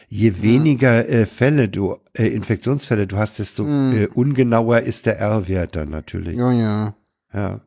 [0.10, 5.76] je weniger äh, Fälle du, äh, Infektionsfälle du hast, desto äh, ungenauer ist der R-Wert
[5.76, 6.38] dann natürlich.
[6.38, 6.94] Ja, ja.
[7.34, 7.62] Ja.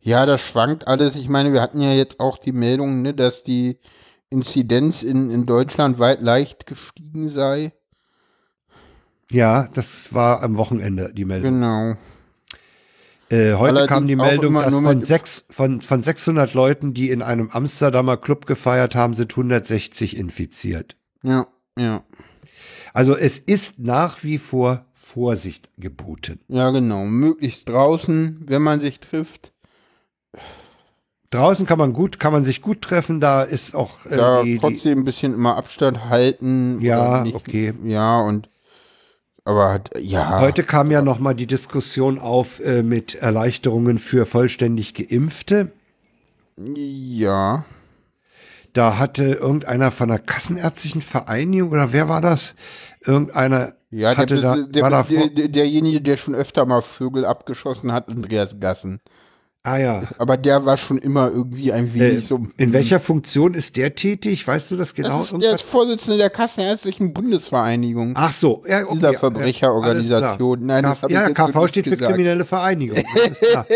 [0.00, 1.16] Ja, das schwankt alles.
[1.16, 3.78] Ich meine, wir hatten ja jetzt auch die Meldung, ne, dass die
[4.30, 7.72] Inzidenz in, in Deutschland weit leicht gestiegen sei.
[9.30, 11.54] Ja, das war am Wochenende die Meldung.
[11.54, 11.96] Genau.
[13.30, 17.22] Äh, heute Allerdings kam die Meldung, dass von, sechs, von, von 600 Leuten, die in
[17.22, 20.96] einem Amsterdamer Club gefeiert haben, sind 160 infiziert.
[21.22, 21.46] Ja,
[21.78, 22.02] ja.
[22.94, 26.40] Also es ist nach wie vor Vorsicht geboten.
[26.48, 27.04] Ja, genau.
[27.04, 29.52] Möglichst draußen, wenn man sich trifft.
[31.30, 34.58] Draußen kann man gut, kann man sich gut treffen, da ist auch äh, Da die,
[34.58, 36.80] trotzdem ein bisschen immer Abstand halten.
[36.82, 37.72] Ja, nicht- okay.
[37.84, 38.50] Ja, und
[39.44, 40.38] aber ja.
[40.40, 45.72] Heute kam ja noch mal die Diskussion auf äh, mit Erleichterungen für vollständig Geimpfte.
[46.56, 47.64] Ja.
[48.72, 52.54] Da hatte irgendeiner von der Kassenärztlichen Vereinigung oder wer war das?
[53.04, 57.24] Irgendeiner Ja, hatte der, da, der, war der, der, derjenige, der schon öfter mal Vögel
[57.26, 59.00] abgeschossen hat, Andreas Gassen.
[59.64, 60.02] ah ja.
[60.16, 62.46] Aber der war schon immer irgendwie ein Äh, wenig so.
[62.56, 64.46] in welcher Funktion ist der tätig?
[64.48, 65.18] Weißt du das genau?
[65.18, 68.12] Das ist, der ist Vorsitzende der Kassenärztlichen Bundesvereinigung.
[68.16, 70.60] Ach so, ja, okay, Dieser ja, Verbrecherorganisation.
[70.60, 70.66] klar.
[70.80, 72.10] Nein, das K- hab ich ja, KV steht für gesagt.
[72.12, 73.04] kriminelle Vereinigung.
[73.14, 73.66] das ist klar.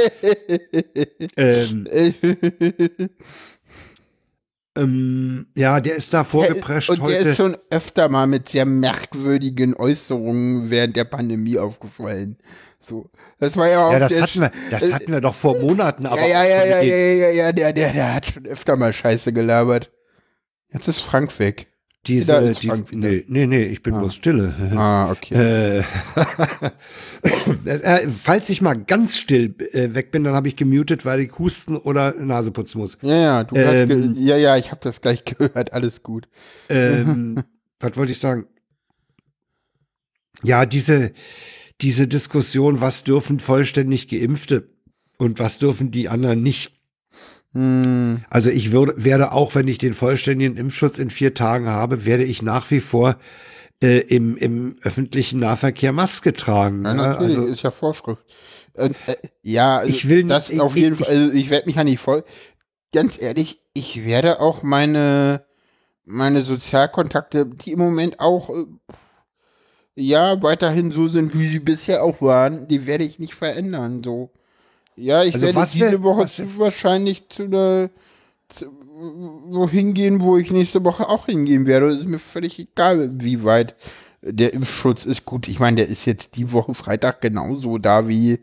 [1.36, 1.86] ähm,
[4.76, 7.28] ähm, ja, der ist da vorgeprescht und der heute.
[7.30, 12.38] ist schon öfter mal mit sehr merkwürdigen Äußerungen während der Pandemie aufgefallen.
[12.80, 15.34] So, das war ja auch ja, das der hatten wir, das äh, hatten wir doch
[15.34, 18.46] vor Monaten, aber ja, ja, ja, ja, ja, ja, ja, der, der, der hat schon
[18.46, 19.90] öfter mal Scheiße gelabert.
[20.72, 21.68] Jetzt ist Frank weg.
[22.06, 22.82] Da diese, ist wieder.
[22.92, 24.54] nee, nee, nee, ich bin bloß stille.
[24.76, 25.82] Ah, okay.
[27.64, 31.20] Äh, äh, falls ich mal ganz still äh, weg bin, dann habe ich gemutet, weil
[31.20, 32.96] ich husten oder Nase putzen muss.
[33.02, 35.72] Ja, ja, du hast ähm, ge ja, ja, ich habe das gleich gehört.
[35.72, 36.28] Alles gut.
[36.68, 37.42] Ähm,
[37.80, 38.46] was wollte ich sagen?
[40.42, 41.12] Ja, diese,
[41.80, 44.68] diese Diskussion, was dürfen vollständig Geimpfte
[45.18, 46.75] und was dürfen die anderen nicht.
[47.56, 52.04] Hm, Also ich würde, werde auch, wenn ich den vollständigen Impfschutz in vier Tagen habe,
[52.04, 53.16] werde ich nach wie vor
[53.82, 56.84] äh, im, im öffentlichen Nahverkehr Maske tragen.
[56.84, 57.02] ja, ne?
[57.02, 58.22] natürlich, Also, ist ja Vorschrift.
[58.74, 61.14] Äh, äh, ja, also Ich will nicht- das ich- auf jeden ich- Fall.
[61.16, 62.24] Also ich werde mich ja nicht voll.
[62.92, 65.44] Ganz ehrlich, ich werde auch meine
[66.08, 68.66] meine Sozialkontakte, die im Moment auch äh,
[69.96, 74.02] ja weiterhin so sind, wie sie bisher auch waren, die werde ich nicht verändern.
[74.04, 74.30] So,
[74.96, 77.90] ja, ich Also werde was diese wär- Woche was- wahrscheinlich zu einer
[78.98, 81.88] wohin gehen, wo ich nächste Woche auch hingehen werde.
[81.88, 83.74] Es ist mir völlig egal, wie weit
[84.22, 85.24] der Impfschutz ist.
[85.26, 88.38] Gut, ich meine, der ist jetzt die Woche Freitag genauso da wie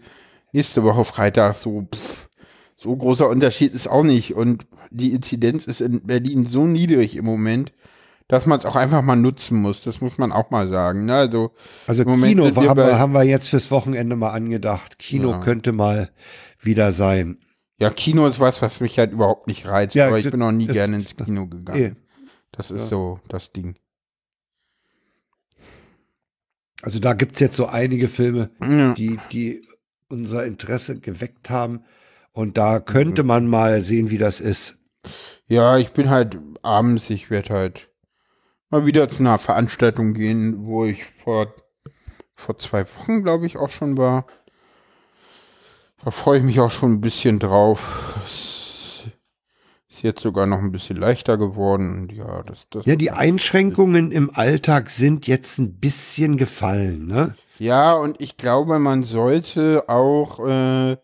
[0.51, 1.55] nächste Woche Freitag.
[1.55, 2.29] So, pff,
[2.77, 4.35] so großer Unterschied ist auch nicht.
[4.35, 7.71] Und die Inzidenz ist in Berlin so niedrig im Moment,
[8.33, 9.83] dass man es auch einfach mal nutzen muss.
[9.83, 11.05] Das muss man auch mal sagen.
[11.05, 11.13] Ne?
[11.13, 11.51] Also,
[11.85, 14.97] also Kino wir haben wir, haben wir jetzt fürs Wochenende mal angedacht.
[14.97, 15.39] Kino Ja.
[15.41, 16.09] könnte mal
[16.59, 17.37] wieder sein.
[17.77, 19.93] ja, Kino ist was, was mich halt überhaupt nicht reizt.
[19.93, 21.79] Ja, aber ich bin noch nie gerne ins Kino gegangen.
[21.79, 21.93] Eh.
[22.51, 22.85] Das ist Ja.
[22.87, 23.75] so das Ding.
[26.81, 28.95] Also da gibt's jetzt so einige Filme, Ja.
[28.95, 29.61] die, die
[30.09, 31.83] unser Interesse geweckt haben.
[32.31, 34.77] Und da könnte man mal sehen, wie das ist.
[35.45, 37.89] Ja, ich bin halt abends, ich werde halt
[38.73, 41.53] mal wieder zu einer Veranstaltung gehen, wo ich vor,
[42.33, 44.25] vor zwei Wochen, glaube ich, auch schon war.
[46.03, 48.15] Da freue ich mich auch schon ein bisschen drauf.
[48.25, 49.03] Es
[49.89, 52.11] ist jetzt sogar noch ein bisschen leichter geworden.
[52.11, 57.35] Ja, das, das Ja, die Einschränkungen im Alltag sind jetzt ein bisschen gefallen, ne?
[57.59, 60.97] Ja, und ich glaube, man sollte auch, äh,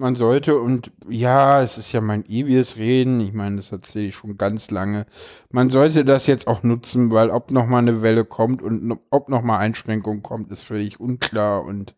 [0.00, 4.16] man sollte, und ja, es ist ja mein ewiges Reden, ich meine, das erzähle ich
[4.16, 5.06] schon ganz lange,
[5.50, 9.28] man sollte das jetzt auch nutzen, weil ob noch mal eine Welle kommt und ob
[9.28, 11.94] noch mal Einschränkungen kommt, ist völlig unklar und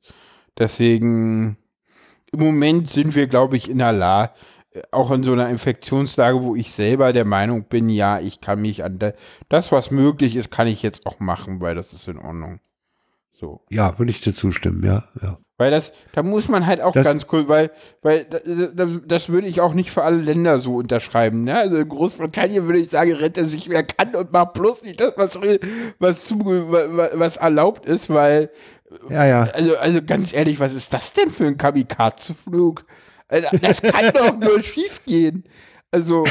[0.58, 1.56] deswegen,
[2.32, 4.32] im Moment sind wir, glaube ich, in der Lage,
[4.90, 8.84] auch in so einer Infektionslage, wo ich selber der Meinung bin, ja, ich kann mich
[8.84, 8.98] an
[9.48, 12.60] das, was möglich ist, kann ich jetzt auch machen, weil das ist in Ordnung.
[13.32, 13.60] So.
[13.70, 15.04] Ja, würde ich dir zustimmen, ja.
[15.20, 15.38] ja.
[15.58, 18.38] Weil das, da muss man halt auch Das- ganz cool, weil, weil da-
[18.74, 21.44] da- das würde ich auch nicht für alle Länder so unterschreiben.
[21.44, 21.54] Ne?
[21.56, 25.14] Also in Großbritannien würde ich sagen, rette sich wer kann und macht bloß nicht das,
[25.16, 25.38] was,
[25.98, 28.50] was, zu, was, erlaubt ist, weil,
[29.10, 29.42] Ja, ja.
[29.52, 32.84] also, also ganz ehrlich, was ist das denn für ein Kamikaze-Flug?
[33.28, 35.44] Also, Das kann doch nur schief gehen.
[35.90, 36.24] Also,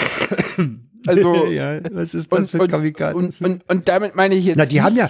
[1.08, 4.58] also, ja, was ist und, und, und, und, und damit meine ich jetzt.
[4.58, 5.10] Na, die haben ja,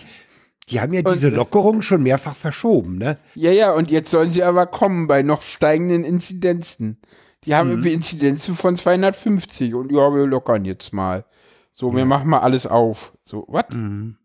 [0.69, 3.17] die haben ja diese Und- Lockerung schon mehrfach verschoben, ne?
[3.35, 6.97] Ja, ja, und jetzt sollen sie aber kommen bei noch steigenden Inzidenzen.
[7.45, 7.85] Die haben Mhm.
[7.85, 11.25] Inzidenzen von 250 und ja, wir lockern jetzt mal.
[11.73, 13.13] So, wir machen mal alles auf.
[13.23, 13.65] So, was?
[13.71, 14.17] Mhm.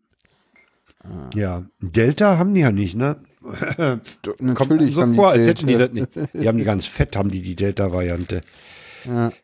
[1.33, 3.17] Ja, Delta haben die ja nicht, ne?
[3.77, 6.33] Kommt Natürlich so haben vor, als Delta- hätten die das nicht.
[6.33, 8.41] Die haben die ganz fett, haben die die Delta-Variante.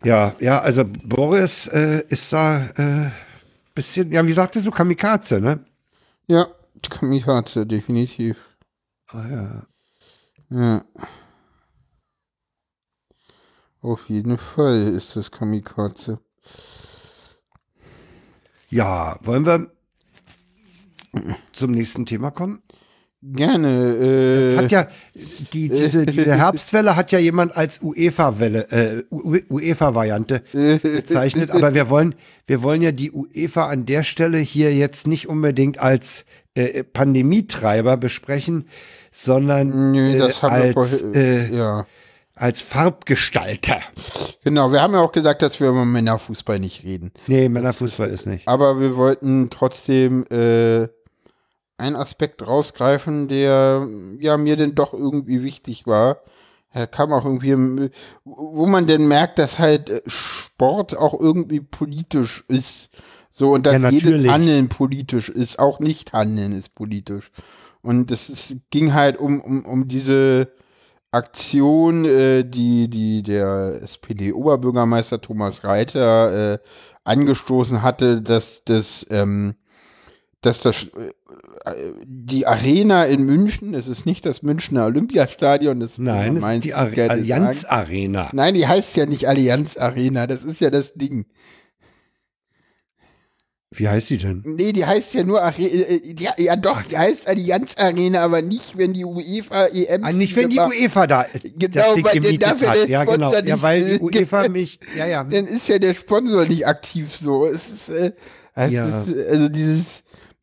[0.03, 0.35] Ja.
[0.41, 3.11] ja, also Boris äh, ist da äh,
[3.73, 5.59] bisschen, ja, wie sagtest du, Kamikaze, ne?
[6.27, 6.47] Ja,
[6.89, 8.37] Kamikaze, definitiv.
[9.07, 9.67] Ah, ja.
[10.49, 10.81] Ja.
[13.81, 16.19] Auf jeden Fall ist das Kamikaze.
[18.69, 19.71] ja, wollen wir
[21.51, 22.61] zum nächsten Thema kommen?
[23.25, 23.67] Gerne.
[23.95, 24.87] Äh, hat ja,
[25.53, 30.43] die, diese, diese Herbstwelle hat ja jemand als UEFA-Welle, äh, UEFA-Variante
[30.83, 32.15] bezeichnet, aber wir wollen,
[32.47, 36.25] wir wollen ja die UEFA an der Stelle hier jetzt nicht unbedingt als
[36.55, 38.67] äh, Pandemietreiber besprechen,
[39.11, 41.15] sondern das äh, als, vorher.
[41.15, 41.85] äh, ja.
[42.35, 43.79] als Farbgestalter.
[44.43, 47.11] Genau, wir haben ja auch gesagt, dass wir über Männerfußball nicht reden.
[47.27, 48.47] Nee, Männerfußball ist nicht.
[48.47, 50.87] Aber wir wollten trotzdem äh,
[51.77, 53.87] einen Aspekt rausgreifen, der
[54.19, 56.21] ja mir denn doch irgendwie wichtig war.
[56.71, 57.89] Er kam auch irgendwie, im-
[58.25, 62.89] wo man denn merkt, dass halt äh, Sport auch irgendwie politisch ist.
[63.35, 64.27] So, und dass Ja, jedes.
[64.27, 67.31] Handeln politisch ist, auch Nicht-Handeln ist politisch.
[67.81, 70.49] Und es ging halt um, um, um diese
[71.09, 76.59] Aktion, äh, die, die der SPD-Oberbürgermeister Thomas Reiter äh,
[77.05, 79.55] angestoßen hatte, dass das, ähm,
[80.41, 81.73] dass das äh,
[82.05, 86.91] die Arena in München, es ist nicht das Münchner Olympiastadion, das Nein, ist die Ar
[87.09, 87.65] Allianz.
[87.65, 88.29] Arena.
[88.31, 91.25] Nein, die heißt ja nicht Allianz Arena, das ist ja das Ding.
[93.75, 94.41] Wie heißt die denn?
[94.45, 95.85] Nee, die heißt ja nur Arena,
[96.19, 100.03] ja, ja doch, die heißt Allianz Arena, aber nicht, wenn die UEFA EM.
[100.03, 101.25] Ah, nicht, wenn die gemacht- UEFA da
[101.57, 102.75] Genau, das Ding weil der dafür hat.
[102.77, 103.31] der Ja, genau.
[103.31, 104.03] Sponsor Ja, nicht weil die.
[104.03, 105.23] UEFA mich, ja, ja.
[105.23, 107.45] dann ist ja der Sponsor nicht aktiv so.
[107.45, 108.11] Es ist, äh,
[108.55, 109.01] es Ja.
[109.03, 109.85] ist äh, also dieses,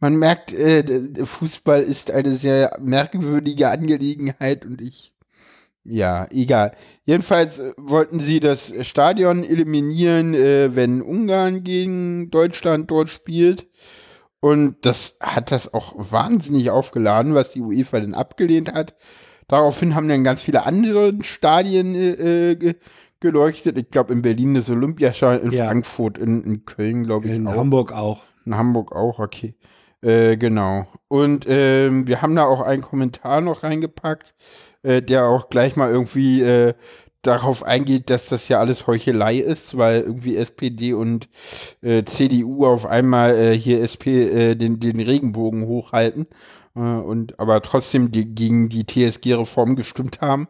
[0.01, 0.83] man merkt, äh,
[1.25, 5.13] Fußball ist eine sehr merkwürdige Angelegenheit und ich,
[5.85, 6.73] ja, egal.
[7.05, 13.67] Jedenfalls äh, wollten sie das Stadion eliminieren, äh, wenn Ungarn gegen Deutschland dort spielt.
[14.41, 18.95] Und das hat das auch wahnsinnig aufgeladen, was die UEFA dann abgelehnt hat.
[19.49, 22.75] Daraufhin haben dann ganz viele andere Stadien äh, ge
[23.21, 23.77] geleuchtet.
[23.77, 25.67] Ich glaube in Berlin das Olympiastadion, in Ja.
[25.67, 27.35] Frankfurt, in, in Köln, glaube ich.
[27.35, 27.57] In auch.
[27.57, 28.23] Hamburg auch.
[28.47, 29.55] In Hamburg auch, okay.
[30.03, 30.87] Äh, genau.
[31.09, 34.35] Und ähm, wir haben da auch einen Kommentar noch reingepackt,
[34.83, 36.75] äh, der auch gleich mal irgendwie äh,
[37.23, 41.29] darauf eingeht, dass das ja alles Heuchelei ist, weil irgendwie SPD und
[41.83, 46.27] äh, CDU auf einmal äh, hier SP äh, den, den Regenbogen hochhalten
[46.75, 50.49] äh, und aber trotzdem die, gegen die TSG-Reform gestimmt haben.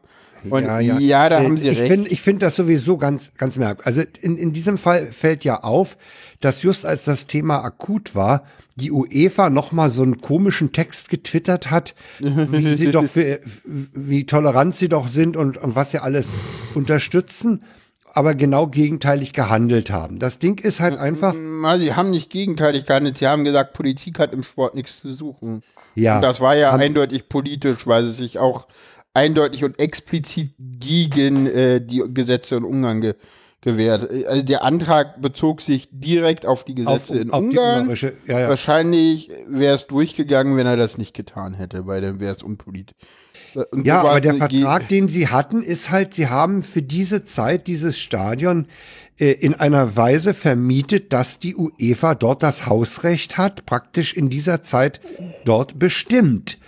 [0.49, 1.93] Und ja, da Äh, haben sie ich recht.
[1.93, 3.87] Find, ich finde das sowieso ganz, ganz merkwürdig.
[3.87, 5.97] Also in, in diesem Fall fällt ja auf,
[6.41, 8.45] dass just als das Thema akut war,
[8.77, 14.25] die UEFA noch mal so einen komischen Text getwittert hat, wie sie doch für, wie
[14.25, 16.31] tolerant sie doch sind und, und was sie alles
[16.75, 17.63] unterstützen,
[18.13, 20.19] aber genau gegenteilig gehandelt haben.
[20.19, 24.19] Das Ding ist halt einfach, Mal, sie haben nicht gegenteilig gehandelt, sie haben gesagt, Politik
[24.19, 25.63] hat im Sport nichts zu suchen.
[25.95, 28.67] ja, Und das war ja eindeutig politisch, weil sie sich auch
[29.15, 33.15] eindeutig und explizit gegen äh, die Gesetze in Ungarn ge
[33.61, 34.11] gewährt.
[34.11, 37.95] Äh, Also der Antrag bezog sich direkt auf die auf, Gesetze in auf Ungarn.
[38.27, 38.49] ja, ja.
[38.49, 42.97] Wahrscheinlich wäre es durchgegangen, wenn er das nicht getan hätte, weil dann wäre es unpolitisch.
[43.73, 47.67] Und Ja, aber der Vertrag, den sie hatten, ist halt, sie haben für diese Zeit
[47.67, 48.67] dieses Stadion
[49.19, 54.63] äh, in einer Weise vermietet, dass die UEFA dort das Hausrecht hat, praktisch in dieser
[54.63, 55.01] Zeit
[55.45, 56.59] dort bestimmt.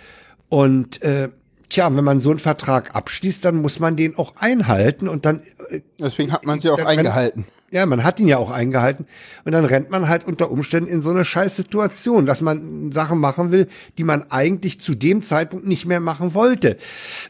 [0.49, 1.29] Und äh,
[1.69, 5.41] tja, wenn man so einen Vertrag abschließt, dann muss man den auch einhalten und dann
[5.69, 7.45] äh, Deswegen hat man sie auch eingehalten.
[7.71, 9.07] ja, man hat ihn ja auch eingehalten.
[9.45, 13.19] Und dann rennt man halt unter Umständen in so eine scheiß Situation, dass man Sachen
[13.19, 16.77] machen will, die man eigentlich zu dem Zeitpunkt nicht mehr machen wollte.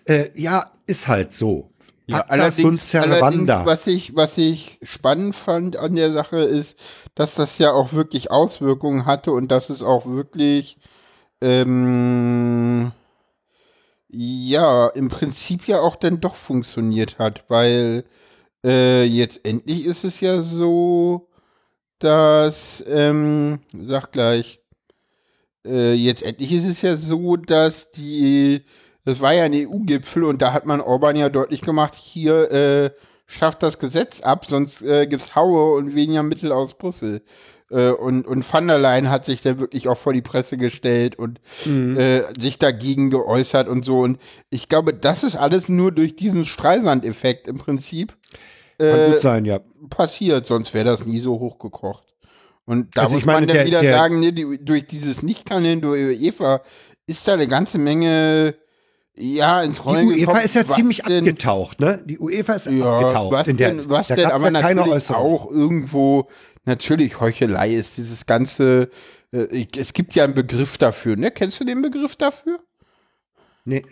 [0.06, 1.70] Äh, ja, ist halt so.
[2.06, 6.78] Ja, Pacta allerdings, allerdings was, ich, was ich spannend fand an der Sache ist,
[7.16, 10.78] dass das ja auch wirklich Auswirkungen hatte und dass es auch wirklich,
[11.40, 12.92] ähm,
[14.14, 18.06] ja, im Prinzip ja auch dann doch funktioniert hat, weil
[18.64, 21.30] äh, jetzt endlich ist es ja so,
[22.00, 24.62] dass, ähm, sag gleich,
[25.66, 28.64] äh, jetzt endlich ist es ja so, dass die,
[29.06, 32.92] das war ja ein EU-Gipfel und da hat man Orban ja deutlich gemacht, hier äh,
[33.26, 37.24] schafft das Gesetz ab, sonst äh, gibt's Haue und weniger Mittel aus Brüssel.
[37.74, 41.18] Äh, und, und van der Leyen hat sich dann wirklich auch vor die Presse gestellt
[41.18, 44.00] und äh, sich dagegen geäußert und so.
[44.02, 44.20] Und
[44.50, 48.16] ich glaube, das ist alles nur durch diesen Streisand-Effekt im Prinzip
[48.78, 49.60] Kann äh, gut sein, ja.
[49.90, 52.04] passiert, sonst wäre das nie so hochgekocht.
[52.66, 54.88] Und da Also muss ich meine, man dann der- wieder der- sagen, ne, die, durch
[54.88, 56.62] dieses Nichthandeln durch Eva
[57.08, 58.56] ist da eine ganze Menge
[59.16, 62.02] ja ins Die Rollen UEFA gekommen, ist ja was ziemlich denn, abgetaucht, ne?
[62.06, 63.32] Die UEFA ist ja, abgetaucht.
[63.34, 66.28] was in der, denn, was da denn aber ja natürlich auch irgendwo
[66.66, 68.90] natürlich Heuchelei ist, dieses ganze
[69.34, 71.32] äh, es gibt ja einen Begriff dafür, ne?
[71.32, 72.60] Kennst du den Begriff dafür?
[73.66, 73.84] Nee.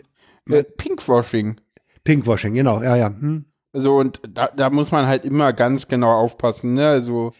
[0.48, 1.60] Äh, Pinkwashing.
[2.04, 3.08] Pinkwashing, genau, ja, ja.
[3.08, 3.44] Hm.
[3.72, 6.88] Also, und da, da muss man halt immer ganz genau aufpassen, ne?
[6.88, 7.32] Also,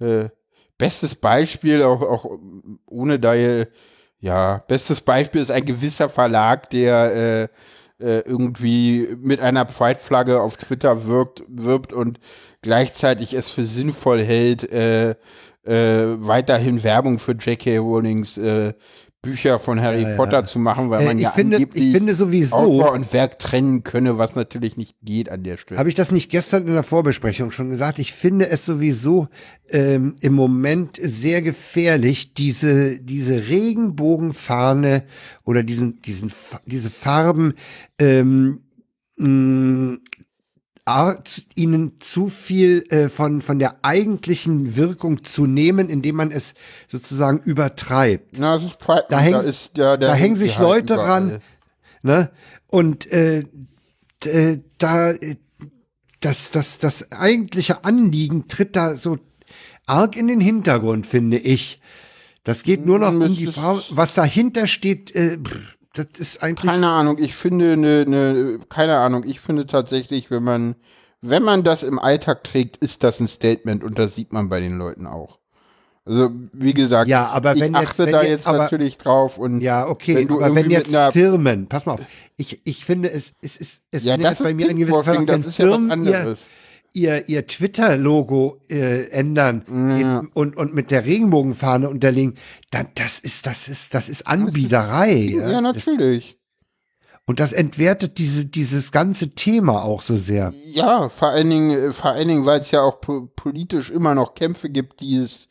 [0.00, 0.28] äh,
[0.76, 2.38] bestes Beispiel, auch, auch
[2.86, 3.34] ohne da,
[4.20, 7.48] ja, bestes Beispiel ist ein gewisser Verlag, der äh,
[8.04, 12.20] äh, irgendwie mit einer Pride-Flagge auf Twitter wirkt, wirbt und
[12.62, 15.16] gleichzeitig es für sinnvoll hält, äh, äh,
[16.26, 17.78] weiterhin Werbung für J.K.
[17.78, 18.72] Rowlings äh,
[19.20, 20.44] Bücher von Harry Ja, Potter ja.
[20.44, 23.40] zu machen, weil Äh, man ich ja finde- angeblich ich finde sowieso- Autor und Werk
[23.40, 25.76] trennen könne, was natürlich nicht geht an der Stelle.
[25.78, 27.98] Habe ich das nicht gestern in der Vorbesprechung schon gesagt?
[27.98, 29.26] Ich finde es sowieso
[29.70, 35.02] ähm, im Moment sehr gefährlich, diese, diese Regenbogenfahne
[35.44, 36.32] oder diesen, diesen,
[36.66, 37.54] diese Farben
[37.98, 38.60] ähm,
[39.16, 39.98] mh,
[41.54, 46.54] ihnen zu viel äh, von, von der eigentlichen Wirkung zu nehmen, indem man es
[46.88, 48.38] sozusagen übertreibt.
[48.38, 51.10] Na, das ist Pride, Da hängen- ist ja, da hängen sich halt Leute überall.
[51.10, 51.40] ran,
[52.02, 52.30] ne?
[52.68, 53.44] Und äh,
[54.24, 55.36] äh, da äh,
[56.20, 59.18] das, das, das eigentliche Anliegen tritt da so
[59.86, 61.78] arg in den Hintergrund, finde ich.
[62.44, 63.80] Das geht nur noch um die Frau.
[63.90, 66.70] Was dahinter steht, äh, pff, das ist eigentlich.
[66.70, 70.76] Keine Ahnung, ich finde ne, ne, keine Ahnung, ich finde tatsächlich, wenn man,
[71.20, 74.60] wenn man das im Alltag trägt, ist das ein Statement und das sieht man bei
[74.60, 75.38] den Leuten auch.
[76.04, 78.96] Also, wie gesagt, Ja, aber ich wenn jetzt- achte wenn da jetzt jetzt, aber- natürlich
[78.96, 82.00] drauf und Ja, okay, wenn du aber irgendwie wenn jetzt Firmen, pass mal auf,
[82.38, 85.06] ich, ich finde, es, es ist, es ja, findet das ist bei mir ein gewisses
[85.06, 86.48] wenn das ist ja was Firmen ihr, anderes.
[86.92, 90.20] Ihr, ihr Twitter-Logo äh, ändern Ja.
[90.20, 92.36] in, und, und mit der Regenbogenfahne unterlegen,
[92.70, 95.12] dann das ist, das ist, das ist Anbiederei.
[95.36, 96.38] Ja, Das, natürlich.
[97.26, 100.52] und das entwertet diese, dieses ganze Thema auch so sehr.
[100.72, 104.14] Ja, vor allen Dingen, äh, vor allen Dingen, weil es ja auch po politisch immer
[104.14, 105.48] noch Kämpfe gibt, die es,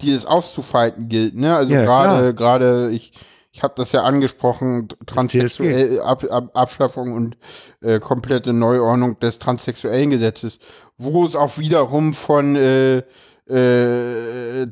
[0.00, 1.36] die es auszufalten gilt.
[1.36, 1.54] Ne?
[1.56, 3.12] Also Ja, gerade, gerade ich,
[3.52, 7.36] ich habe das ja angesprochen, transsexuell Ab, Ab, Abschaffung und
[7.82, 10.58] äh, komplette Neuordnung des transsexuellen Gesetzes,
[10.96, 13.02] wo es auch wiederum von äh,
[13.46, 14.66] äh,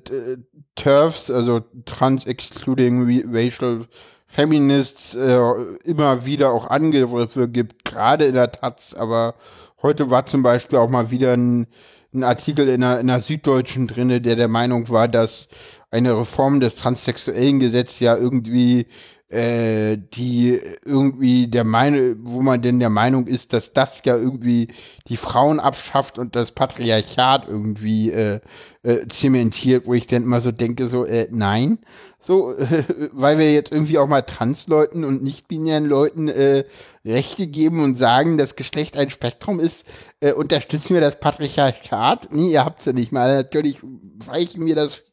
[0.76, 3.86] TERFs, also Trans Excluding Racial
[4.26, 5.40] Feminists, äh,
[5.84, 9.34] immer wieder auch Angriffe gibt, gerade in der Taz, aber
[9.82, 11.66] heute war zum Beispiel auch mal wieder ein,
[12.14, 15.48] ein Artikel in der, in der Süddeutschen drinne, der der Meinung war, dass
[15.90, 18.86] eine Reform des transsexuellen Gesetzes ja irgendwie
[19.30, 24.68] äh, die irgendwie der Meinung, wo man denn der Meinung ist, dass das ja irgendwie
[25.08, 28.40] die Frauen abschafft und das Patriarchat irgendwie äh,
[28.82, 31.78] äh, zementiert, wo ich dann immer so denke, so, äh, nein,
[32.18, 32.82] so, äh,
[33.12, 36.64] weil wir jetzt irgendwie auch mal Transleuten und nicht-binären Leuten äh,
[37.04, 39.86] Rechte geben und sagen, dass Geschlecht ein Spektrum ist,
[40.18, 42.32] äh, unterstützen wir das Patriarchat?
[42.32, 43.36] Nee, ihr habt's ja nicht mal.
[43.36, 43.78] Natürlich
[44.26, 45.04] weichen wir das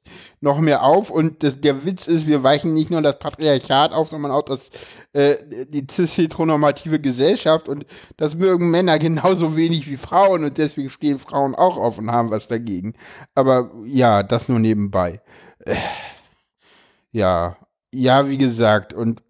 [0.41, 1.09] noch mehr auf.
[1.09, 4.69] Und das, der Witz ist, wir weichen nicht nur das Patriarchat auf, sondern auch das,
[5.13, 7.67] äh, die cis-heteronormative Gesellschaft.
[7.67, 7.85] Und
[8.17, 10.43] das mögen Männer genauso wenig wie Frauen.
[10.43, 12.93] Und deswegen stehen Frauen auch auf und haben was dagegen.
[13.35, 15.21] Aber ja, das nur nebenbei.
[15.65, 15.75] Äh,
[17.11, 17.57] ja,
[17.93, 19.21] ja, wie gesagt, und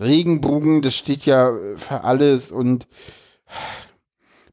[0.00, 2.50] Regenbogen, das steht ja für alles.
[2.50, 2.88] Und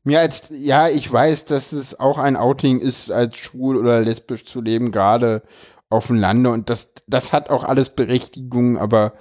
[0.06, 4.46] mir als, ja, ich weiß, dass es auch ein Outing ist, als schwul oder lesbisch
[4.46, 5.42] zu leben, gerade
[5.90, 9.14] auf dem Lande und das, das hat auch alles Berechtigung, aber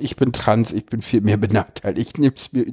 [0.00, 2.08] ich bin trans, ich bin viel mehr benachteiligt.
[2.08, 2.66] Ich nehme es mir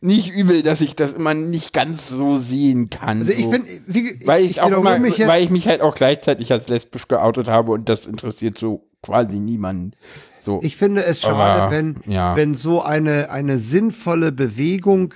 [0.00, 3.20] nicht übel, dass ich das immer nicht ganz so sehen kann.
[3.20, 3.50] Also ich so.
[3.50, 7.48] bin, wie, weil ich, auch immer, weil ich mich halt auch gleichzeitig als lesbisch geoutet
[7.48, 9.92] habe und das interessiert so quasi niemanden.
[10.40, 10.58] So.
[10.62, 12.34] Ich finde es schade, Aber, wenn, ja.
[12.34, 15.14] wenn so eine, eine sinnvolle Bewegung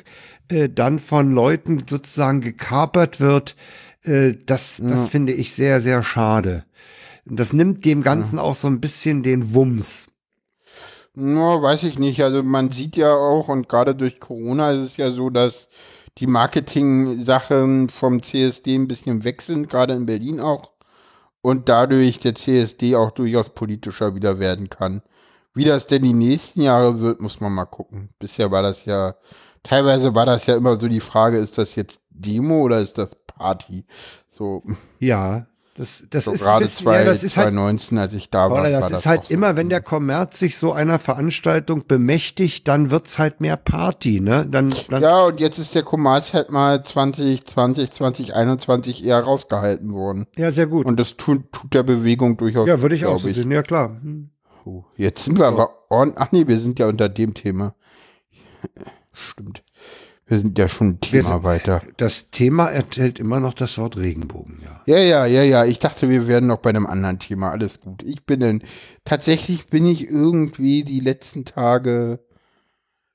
[0.49, 3.57] äh, dann von Leuten sozusagen gekapert wird.
[4.03, 6.64] Äh, das, das finde ich sehr, sehr schade.
[7.26, 10.09] Das nimmt dem Ganzen auch so ein bisschen den Wumms.
[11.14, 12.22] No, weiß ich nicht.
[12.22, 15.68] Also man sieht ja auch, und gerade durch Corona ist es ja so, dass
[16.18, 20.72] die Marketing-Sachen vom CSD ein bisschen weg sind, gerade in Berlin auch.
[21.40, 25.03] Und dadurch der CSD auch durchaus politischer wieder werden kann.
[25.55, 28.11] Wie das denn die nächsten Jahre wird, muss man mal gucken.
[28.18, 29.14] Bisher war das ja,
[29.64, 33.08] teilweise war das ja immer so die Frage, ist das jetzt Demo oder ist das
[33.26, 33.84] Party?
[34.30, 34.62] So,
[35.00, 35.46] Ja,
[35.76, 38.48] das, das so ist gerade bisschen, zwei, ja, das ist halt 2019, als ich da
[38.48, 38.60] war.
[38.60, 39.34] Oder das war ist halt auch so.
[39.34, 44.46] immer, wenn der Kommerz sich so einer Veranstaltung bemächtigt, dann wird's halt mehr Party, ne?
[44.48, 50.28] Dann, dann Ja, und jetzt ist der Kommerz halt mal 2020, 2021 eher rausgehalten worden.
[50.36, 50.86] ja, sehr gut.
[50.86, 52.68] Und das tut, tut der Bewegung durchaus.
[52.68, 53.96] ja, würde ich auch so sehen, ja klar.
[54.00, 54.30] Hm.
[54.96, 56.20] Jetzt sind wir aber ordentlich.
[56.20, 57.74] Ach nee, wir sind ja unter dem Thema.
[59.14, 59.62] Stimmt.
[60.26, 61.82] Wir sind ja schon ein Thema Wir- weiter.
[61.98, 64.82] Das Thema enthält immer noch das Wort Regenbogen, ja.
[64.86, 65.64] Ja, ja, ja, ja.
[65.64, 67.50] Ich dachte, wir wären noch bei einem anderen Thema.
[67.50, 68.02] Alles gut.
[68.02, 68.62] Ich bin denn,
[69.04, 72.20] tatsächlich bin ich irgendwie die letzten Tage,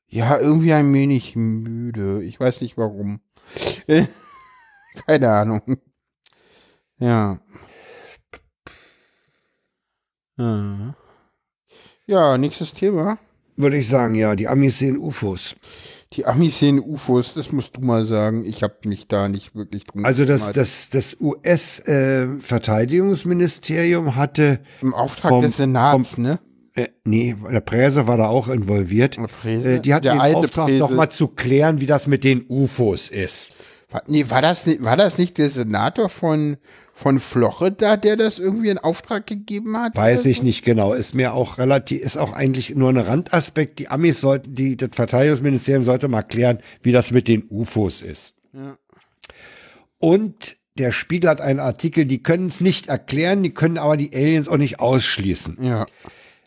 [0.08, 2.24] ja, irgendwie ein wenig müde.
[2.24, 3.22] Ich weiß nicht warum.
[5.08, 5.62] Keine Ahnung.
[7.00, 7.40] Ja.
[12.06, 13.18] Ja, nächstes Thema.
[13.60, 15.58] Würde ich sagen, ja, die Amis sehen UFOs.
[16.14, 18.46] Die Amis sehen UFOs, das musst du mal sagen.
[18.46, 25.30] Ich habe mich da nicht wirklich drum Also das, das, das US-Verteidigungsministerium hatte, Im Auftrag
[25.30, 26.40] vom- des Senats, ne?
[26.76, 29.18] äh, nee, der Präse war da auch involviert.
[29.44, 33.52] Äh, die hatten Der den Auftrag, nochmal zu klären, wie das mit den UFOs ist.
[33.90, 36.56] War, nee, war das, nicht, war das nicht der Senator von,
[37.00, 39.96] von Florida, der das irgendwie in Auftrag gegeben hat?
[39.96, 40.44] Weiß ich so?
[40.44, 40.94] nicht genau.
[40.94, 43.80] Ist mir auch relativ, ist auch eigentlich nur ein Randaspekt.
[43.80, 48.36] Die Amis sollten, die, das Verteidigungsministerium sollte mal klären, wie das mit den UFOs ist.
[48.52, 48.78] Ja.
[49.98, 54.14] Und der Spiegel hat einen Artikel, die können es nicht erklären, die können aber die
[54.14, 55.58] Aliens auch nicht ausschließen.
[55.62, 55.86] Ja.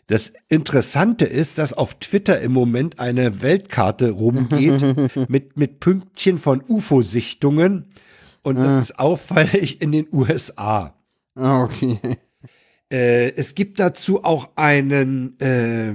[0.05, 4.83] Das Interessante ist, dass auf Twitter im Moment eine Weltkarte rumgeht
[5.29, 7.85] mit, mit Pünktchen von UFO-Sichtungen.
[8.43, 10.93] Und das ist auffällig in den USA.
[11.35, 11.99] Ah, okay.
[12.91, 15.93] Äh, es gibt dazu auch einen äh,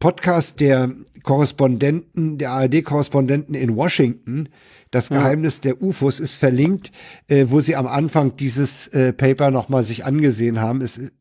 [0.00, 0.90] Podcast der
[1.22, 4.48] Korrespondenten, der ARD-Korrespondenten in Washington.
[4.90, 6.90] Das Geheimnis der UFOs ist verlinkt,
[7.28, 10.80] äh, wo sie am Anfang dieses äh, Paper nochmal sich angesehen haben.
[10.80, 11.12] Es,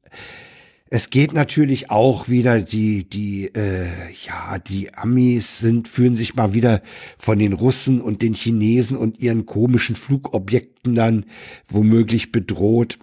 [0.96, 3.90] es geht natürlich auch wieder die, die, äh,
[4.26, 6.82] ja, die Amis sind, fühlen sich mal wieder
[7.18, 11.26] von den Russen und den Chinesen und ihren komischen Flugobjekten dann
[11.68, 12.98] womöglich bedroht.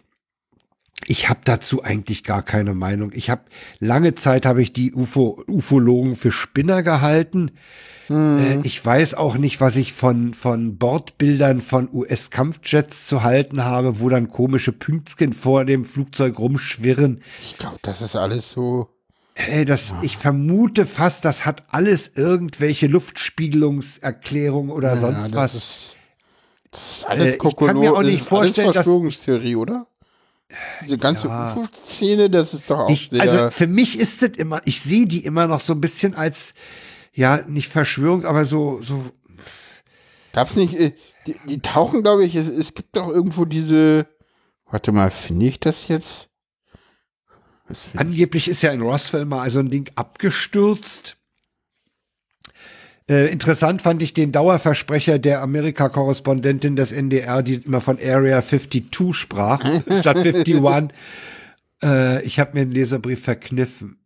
[1.06, 3.12] Ich habe dazu eigentlich gar keine Meinung.
[3.14, 3.42] Ich habe
[3.78, 7.50] lange Zeit habe ich die UFO, Ufologen für Spinner gehalten.
[8.12, 14.00] Äh, ich weiß auch nicht, was ich von von Bordbildern von US-Kampfjets zu halten habe,
[14.00, 17.22] wo dann komische Pünktchen vor dem Flugzeug rumschwirren.
[17.40, 18.88] Ich glaube, das ist alles so.
[19.34, 25.54] Hey, das, ich vermute fast, das hat alles irgendwelche Luftspiegelungserklärungen oder Ja, sonst was.
[25.54, 25.96] Ist,
[26.70, 29.86] das ist alles Äh, ich kann mir auch nicht vorstellen, alles dass- Verschwörungstheorie, oder?
[30.84, 31.54] Diese ganze Ja.
[31.54, 33.22] UFO-Szene, das ist doch auch Ich, sehr.
[33.22, 36.52] also für mich ist das immer, ich sehe die immer noch so ein bisschen als,
[37.12, 39.04] ja, nicht Verschwörung, aber so, so,
[40.32, 40.92] Gab's nicht, äh,
[41.26, 44.06] die, die tauchen, glaube ich, es, es gibt doch irgendwo diese,
[44.70, 46.28] warte mal, finde ich das jetzt?
[47.94, 51.16] Angeblich ist ja in Roswell mal so ein Ding abgestürzt.
[53.08, 59.14] Äh, interessant fand ich den Dauerversprecher der Amerika-Korrespondentin des NDR, die immer von Area 52
[59.14, 59.60] sprach,
[60.00, 60.90] statt 51.
[61.82, 64.01] Äh, ich habe mir einen Leserbrief verkniffen.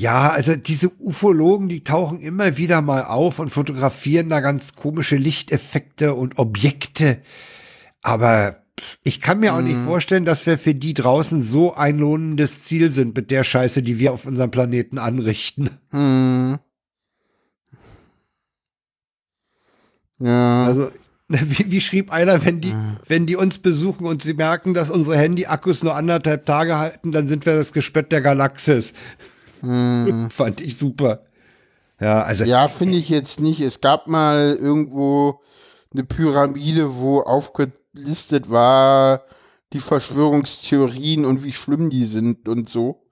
[0.00, 5.16] Ja, also diese Ufologen, die tauchen immer wieder mal auf und fotografieren da ganz komische
[5.16, 7.20] Lichteffekte und Objekte.
[8.00, 8.62] Aber
[9.04, 12.92] ich kann mir auch nicht vorstellen, dass wir für die draußen so ein lohnendes Ziel
[12.92, 15.68] sind mit der Scheiße, die wir auf unserem Planeten anrichten.
[15.90, 16.58] Hm.
[20.18, 20.64] Ja.
[20.64, 20.92] Also,
[21.28, 22.72] wie, wie schrieb einer, wenn die,
[23.06, 27.28] wenn die uns besuchen und sie merken, dass unsere Handy-Akkus nur anderthalb Tage halten, dann
[27.28, 28.94] sind wir das Gespött der Galaxis.
[30.30, 31.24] Fand ich super.
[32.00, 33.60] Ja, also Ja, finde ich jetzt nicht.
[33.60, 35.40] Es gab mal irgendwo
[35.92, 39.24] eine Pyramide, wo aufgelistet war,
[39.72, 43.06] die Verschwörungstheorien und wie schlimm die sind und so.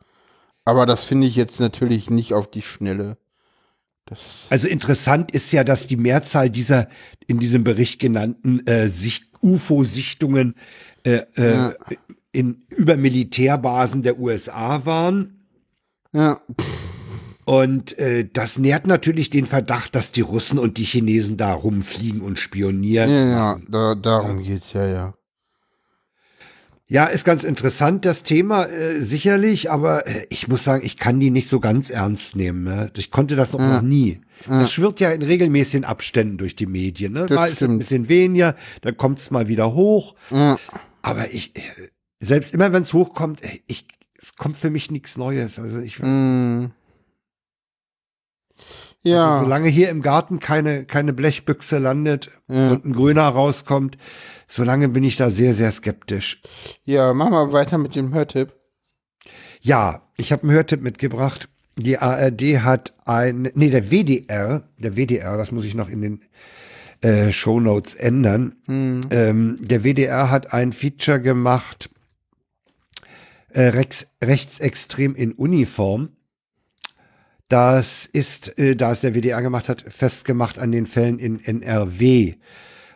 [0.64, 3.16] Aber das finde ich jetzt natürlich nicht auf die Schnelle.
[4.06, 6.88] Das, Also interessant ist ja, dass die Mehrzahl dieser
[7.26, 10.54] in diesem Bericht genannten äh, Sicht UFO-Sichtungen
[11.04, 11.74] äh, äh,
[12.32, 15.37] in über Militärbasen der USA waren.
[16.12, 16.38] Ja,
[17.44, 22.20] Und äh, das nährt natürlich den Verdacht, dass die Russen und die Chinesen da rumfliegen
[22.20, 23.10] und spionieren.
[23.10, 25.14] ja, ja, da, darum geht's ja, ja.
[26.90, 31.20] Ja, ist ganz interessant, das Thema, äh, sicherlich, aber äh, ich muss sagen, ich kann
[31.20, 32.64] die nicht so ganz ernst nehmen.
[32.64, 32.90] Ne?
[32.96, 34.22] Ich konnte das auch noch nie.
[34.46, 37.12] Das schwirrt ja in regelmäßigen Abständen durch die Medien.
[37.12, 37.26] Ne?
[37.26, 40.14] Das Mal ist es ein bisschen weniger, dann kommt es mal wieder hoch.
[40.30, 40.56] Ja,
[41.02, 41.60] Aber ich, äh,
[42.20, 43.86] selbst immer wenn es hochkommt, äh, ich,
[44.20, 45.58] es kommt für mich nichts Neues.
[45.58, 46.66] Also ich, mm.
[49.02, 49.34] ja.
[49.34, 52.72] also solange hier im Garten keine, keine Blechbüchse landet Ja.
[52.72, 53.96] und ein Grüner rauskommt,
[54.46, 56.42] solange bin ich da sehr, sehr skeptisch.
[56.84, 58.54] ja, machen wir weiter mit dem Hörtipp.
[59.60, 61.48] Ja, ich habe einen Hörtipp mitgebracht.
[61.76, 66.20] Die ARD hat ein, nee, der WDR, der WDR, das muss ich noch in den
[67.02, 68.56] äh, Shownotes ändern.
[68.68, 71.90] Ähm, der WDR hat ein Feature gemacht,
[73.58, 76.10] äh, rechts, rechtsextrem in Uniform.
[77.48, 82.34] Das ist, äh, da es der WDR gemacht hat, festgemacht an den Fällen in NRW.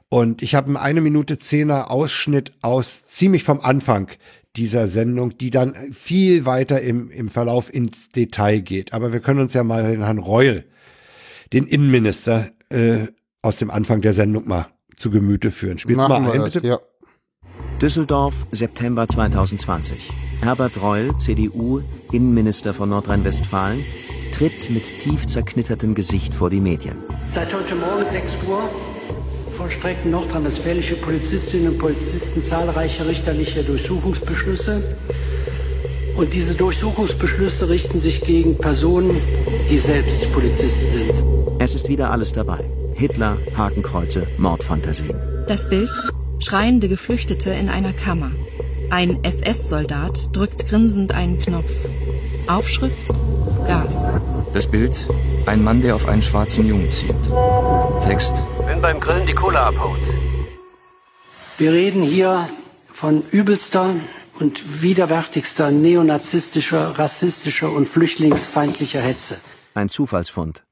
[0.09, 4.13] Und ich habe einen eine Minute zehner Ausschnitt aus ziemlich vom Anfang
[4.55, 8.93] dieser Sendung, die dann viel weiter im, im Verlauf ins Detail geht.
[8.93, 10.65] Aber wir können uns ja mal den Herrn Reul,
[11.53, 13.09] den Innenminister, äh,
[13.41, 15.81] aus dem Anfang der Sendung mal zu Gemüte führen.
[15.81, 16.65] Spielst du mal ein, bitte?
[16.65, 16.79] Ja.
[17.81, 20.22] Düsseldorf, September 2020.
[20.43, 23.85] Herbert Reul, CDU, Innenminister von Nordrhein-Westfalen,
[24.33, 26.97] tritt mit tief zerknittertem Gesicht vor die Medien.
[27.33, 28.69] Seit heute Morgen 6 Uhr
[29.57, 34.83] vollstrecken nordrhein-westfälische Polizistinnen und Polizisten zahlreiche richterliche Durchsuchungsbeschlüsse.
[36.17, 39.17] Und diese Durchsuchungsbeschlüsse richten sich gegen Personen,
[39.71, 41.23] die selbst Polizisten sind.
[41.61, 42.65] Es ist wieder alles dabei.
[42.95, 45.15] Hitler, Hakenkreuze, Mordfantasien.
[45.47, 45.89] Das Bild?
[46.41, 48.33] Schreiende Geflüchtete in einer Kammer.
[48.93, 51.71] Ein SS-Soldat drückt grinsend einen Knopf.
[52.47, 53.09] Aufschrift
[53.67, 54.13] Gas.
[54.53, 55.09] Das Bild
[55.47, 57.17] ein Mann, der auf einen schwarzen Jungen zielt.
[58.05, 58.35] Text
[58.67, 59.97] Wenn beim Grillen die Kohle abhaut.
[61.57, 62.51] Wir reden hier
[62.93, 63.95] von übelster
[64.39, 69.41] und widerwärtigster neonazistischer, rassistischer und flüchtlingsfeindlicher Hetze.
[69.73, 70.65] Ein Zufallsfund.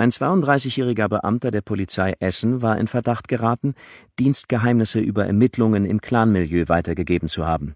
[0.00, 3.74] Ein 32-jähriger Beamter der Polizei Essen war in Verdacht geraten,
[4.18, 7.74] Dienstgeheimnisse über Ermittlungen im Clanmilieu weitergegeben zu haben.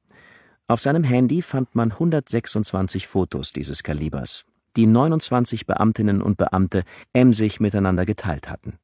[0.66, 7.60] Auf seinem Handy fand man 126 Fotos dieses Kalibers, die 29 Beamtinnen und Beamte emsig
[7.60, 8.78] miteinander geteilt hatten.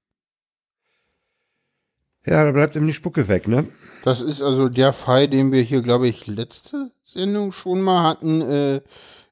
[2.27, 3.67] Ja, da bleibt ihm die Spucke weg, ne?
[4.05, 8.43] Das ist also der Fall, den wir hier, glaube ich, letzte Sendung schon mal hatten.
[8.43, 8.83] Äh,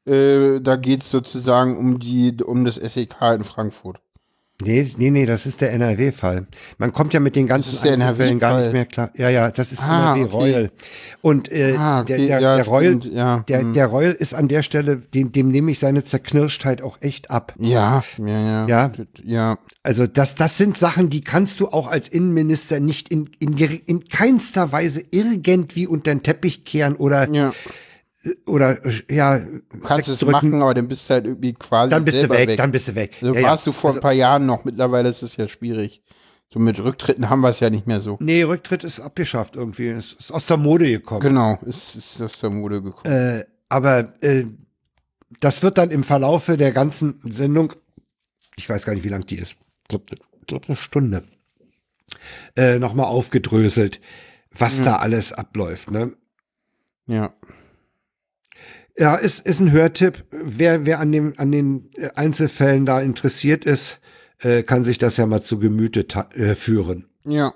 [0.09, 4.01] äh, da geht es sozusagen um die um das SEK in Frankfurt.
[4.61, 6.49] Nee, nee, nee, das ist der NRW-Fall.
[6.79, 9.11] Man kommt ja mit den ganzen Einzelfällen gar nicht mehr klar.
[9.15, 10.71] Ja, ja, das ist ah, NRW okay.
[11.23, 12.17] Und äh, ah, okay.
[12.17, 13.45] der, der, ja, der Royal, ja.
[13.47, 13.75] der, hm.
[13.75, 17.55] der Royal ist an der Stelle, dem, dem nehme ich seine Zerknirschtheit auch echt ab.
[17.61, 18.67] Ja, ja, ja.
[18.67, 18.93] Ja,
[19.23, 19.59] ja.
[19.85, 24.09] Also das, das sind Sachen, die kannst du auch als Innenminister nicht in, in, in
[24.09, 27.53] keinster Weise irgendwie unter den Teppich kehren oder ja
[28.47, 28.79] oder
[29.11, 32.29] ja, du kannst es machen, aber dann bist du halt irgendwie quasi dann bist du
[32.29, 33.17] weg, weg, dann bist du weg.
[33.21, 33.73] Also ja, warst ja.
[33.73, 36.03] du vor also, ein paar Jahren noch, mittlerweile ist es ja schwierig.
[36.51, 38.17] So mit Rücktritten haben wir es ja nicht mehr so.
[38.21, 41.21] Nee, Rücktritt ist abgeschafft irgendwie, es ist aus der Mode gekommen.
[41.21, 43.15] Genau, ist, ist aus der Mode gekommen.
[43.15, 44.45] Äh, aber äh,
[45.41, 47.75] das wird dann im Verlaufe der ganzen Sendung,
[48.57, 50.17] ich weiß gar nicht, wie lang die ist, ich glaube
[50.47, 51.25] glaub eine Stunde,
[52.57, 54.01] äh, nochmal aufgedröselt,
[54.51, 54.85] was ja.
[54.87, 56.15] da alles abläuft, ne?
[57.07, 57.35] Ja.
[58.99, 60.25] Ja, ist, ist ein Hörtipp.
[60.33, 64.01] Wer, wer an, dem, an den äh, Einzelfällen da interessiert ist,
[64.41, 67.09] äh, kann sich das ja mal zu Gemüte äh, führen.
[67.25, 67.55] Ja.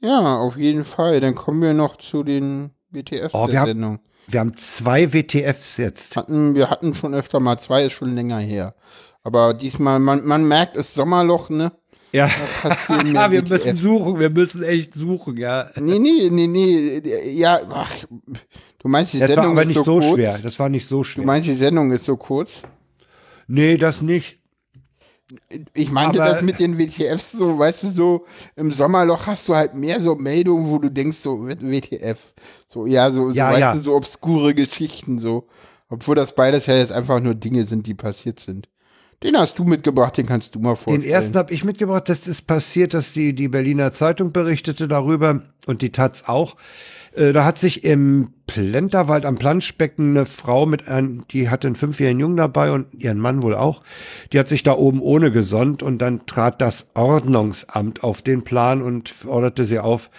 [0.00, 1.20] Ja, auf jeden Fall.
[1.20, 3.92] Dann kommen wir noch zu den WTFs oh, wir Sendung.
[3.92, 6.16] Haben, wir haben zwei WTFs jetzt.
[6.16, 8.74] Hatten, wir hatten schon öfter mal zwei, ist schon länger her.
[9.22, 11.72] Aber diesmal, man, man merkt, es Sommerloch, ne?
[12.12, 12.30] Ja,
[13.30, 15.70] wir müssen suchen, wir müssen echt suchen, ja.
[15.76, 17.02] Nee, nee, nee, nee,
[17.32, 17.90] ja, ach,
[18.78, 20.14] du meinst, die das Sendung war aber nicht so, so kurz?
[20.14, 21.22] schwer, das war nicht so schwer.
[21.22, 22.62] Du meinst, die Sendung ist so kurz?
[23.46, 24.40] Nee, das nicht.
[25.72, 28.24] Ich meinte aber das mit den WTFs so, weißt du, so
[28.56, 32.34] im Sommerloch hast du halt mehr so Meldungen, wo du denkst, so WTF,
[32.66, 33.74] so, ja, so, so ja, weißt ja.
[33.74, 35.46] du, so obskure Geschichten, so.
[35.88, 38.68] Obwohl das beides ja jetzt einfach nur Dinge sind, die passiert sind.
[39.22, 41.02] Den hast du mitgebracht, den kannst du mal vorstellen.
[41.02, 42.08] Den ersten habe ich mitgebracht.
[42.08, 46.56] Das ist passiert, dass die, die Berliner Zeitung berichtete darüber und die Taz auch.
[47.14, 51.76] Äh, da hat sich im Plenterwald am Planschbecken eine Frau mit einem, die hatte einen
[51.76, 53.82] fünfjährigen Jungen dabei und ihren Mann wohl auch.
[54.32, 58.82] Die hat sich da oben ohne gesonnt und dann trat das Ordnungsamt auf den Plan
[58.82, 60.10] und forderte sie auf,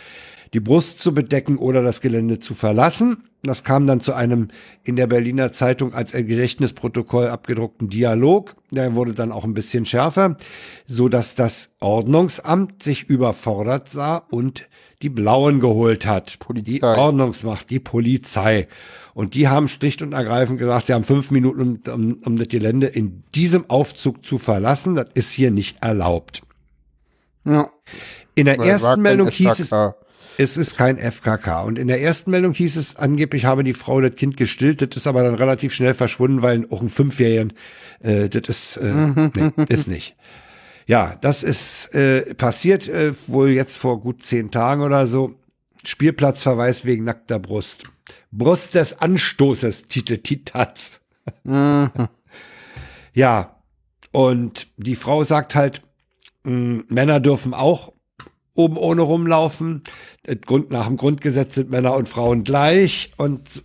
[0.54, 3.24] die Brust zu bedecken oder das Gelände zu verlassen.
[3.46, 4.48] Das kam dann zu einem
[4.86, 8.56] in der Berliner Zeitung als Gedächtnisprotokoll abgedruckten Dialog.
[8.72, 10.38] Der wurde dann auch ein bisschen schärfer,
[10.88, 14.70] so dass das Ordnungsamt sich überfordert sah und
[15.02, 16.40] die Blauen geholt hat.
[16.40, 16.72] Polizei.
[16.72, 18.70] Die Ordnungsmacht, die Polizei.
[19.14, 22.48] Und die haben schlicht und ergreifend gesagt, sie haben fünf Minuten, um, um, um das
[22.48, 24.96] Gelände in diesem Aufzug zu verlassen.
[24.96, 26.44] Das ist hier nicht erlaubt.
[27.44, 27.70] Ja.
[28.36, 29.72] In der Weil ersten Meldung hieß es,
[30.38, 31.64] es ist kein FKK.
[31.64, 34.82] Und in der ersten Meldung hieß es, angeblich habe die Frau das Kind gestillt.
[34.82, 37.54] Das ist aber dann relativ schnell verschwunden, weil auch ein Fünfjährigen,
[38.00, 38.94] äh, das ist, äh,
[39.36, 40.16] nee, ist nicht.
[40.86, 45.36] Ja, das ist äh, passiert äh, wohl jetzt vor gut zehn Tagen oder so.
[45.86, 47.84] Spielplatzverweis wegen nackter Brust.
[48.32, 51.02] Brust des Anstoßes, titelt Titatz.
[53.14, 53.62] ja,
[54.12, 55.82] und die Frau sagt halt,
[56.44, 57.93] mh, Männer dürfen auch
[58.56, 59.84] oben ohne rumlaufen.
[60.46, 63.64] Grund, nach dem Grundgesetz sind Männer und Frauen gleich und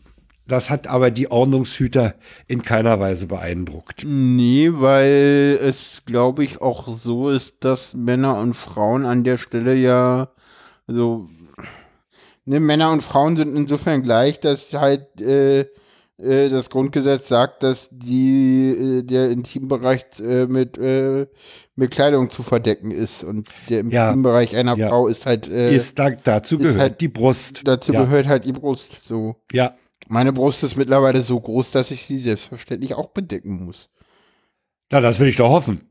[0.49, 2.14] das hat aber die Ordnungshüter
[2.47, 4.05] in keiner Weise beeindruckt.
[4.07, 9.74] Nee, weil es, glaube ich, auch so ist, dass Männer und Frauen an der Stelle
[9.74, 10.30] ja,
[10.86, 11.28] also,
[12.47, 15.66] ne, Männer und Frauen sind insofern gleich, dass halt äh,
[16.19, 21.27] äh, das Grundgesetz sagt, dass die äh, der Intimbereich äh, mit äh,
[21.77, 24.09] mit Kleidung zu verdecken ist und der Ja.
[24.09, 24.89] Intimbereich einer Ja.
[24.89, 27.66] Frau ist halt äh, ist da, dazu ist gehört halt- die Brust.
[27.66, 28.03] dazu ja.
[28.05, 28.97] gehört halt die Brust.
[29.05, 29.75] So Ja,
[30.09, 33.89] meine Brust ist mittlerweile so groß, dass ich sie selbstverständlich auch bedecken muss.
[34.91, 35.83] na, das will ich doch hoffen.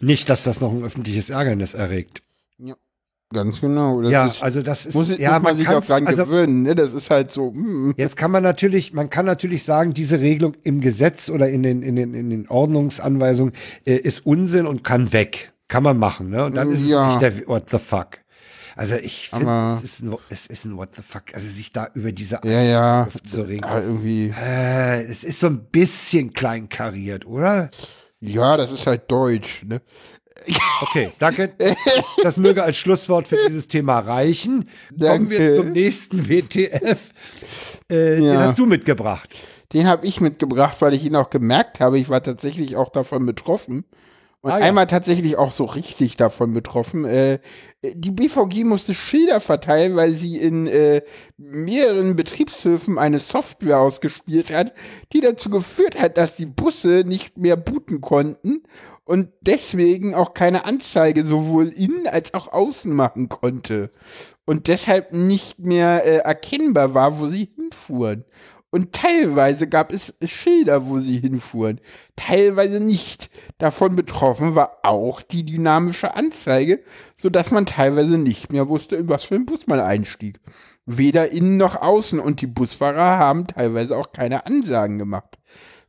[0.00, 2.22] Nicht, dass das noch ein öffentliches Ärgernis erregt.
[3.32, 4.02] Ganz genau.
[4.02, 6.62] Das ja, ist, also das ist muss, ja muss man sich auch dran also, gewöhnen.
[6.62, 6.76] Ne?
[6.76, 7.50] Das ist halt so.
[7.50, 7.94] mm.
[7.96, 11.82] Jetzt kann man natürlich, man kann natürlich sagen, diese Regelung im Gesetz oder in den,
[11.82, 13.52] in den, in den Ordnungsanweisungen
[13.84, 15.52] äh, ist Unsinn und kann weg.
[15.66, 16.44] Kann man machen, ne?
[16.44, 17.08] Und dann ist Ja.
[17.08, 18.18] es nicht der What the fuck.
[18.76, 21.22] Also ich finde, es, ist ein, es ist ein What the fuck.
[21.32, 23.04] Also sich da über diese Ja, ja.
[23.06, 23.68] aufzuregen.
[23.68, 23.80] ja.
[23.80, 24.32] Irgendwie.
[24.38, 27.70] Äh, es ist so ein bisschen kleinkariert, oder?
[28.20, 29.64] Ja, das ist halt Deutsch.
[29.66, 29.80] Ne?
[30.82, 31.52] Okay, danke.
[32.22, 34.68] Das, möge als Schlusswort für dieses Thema reichen.
[34.98, 36.98] Kommen wir zum nächsten WTF.
[37.88, 38.40] Äh, Den Ja.
[38.40, 39.30] hast du mitgebracht.
[39.72, 41.98] Den habe ich mitgebracht, weil ich ihn auch gemerkt habe.
[41.98, 43.84] Ich war tatsächlich auch davon betroffen.
[44.42, 44.66] Und Ah, ja.
[44.66, 47.04] einmal tatsächlich auch so richtig davon betroffen.
[47.04, 47.40] Äh,
[47.82, 51.02] die BVG musste Schilder verteilen, weil sie in äh,
[51.36, 54.72] mehreren Betriebshöfen eine Software ausgespielt hat,
[55.12, 58.62] die dazu geführt hat, dass die Busse nicht mehr booten konnten
[59.06, 63.90] und deswegen auch keine Anzeige sowohl innen als auch außen machen konnte.
[64.44, 68.24] Und deshalb nicht mehr äh, erkennbar war, wo sie hinfuhren.
[68.70, 71.80] Und teilweise gab es Schilder, wo sie hinfuhren,
[72.16, 73.30] teilweise nicht.
[73.58, 76.82] Davon betroffen war auch die dynamische Anzeige,
[77.14, 80.40] sodass man teilweise nicht mehr wusste, in was für einen Bus man einstieg.
[80.84, 82.18] Weder innen noch außen.
[82.18, 85.38] Und die Busfahrer haben teilweise auch keine Ansagen gemacht.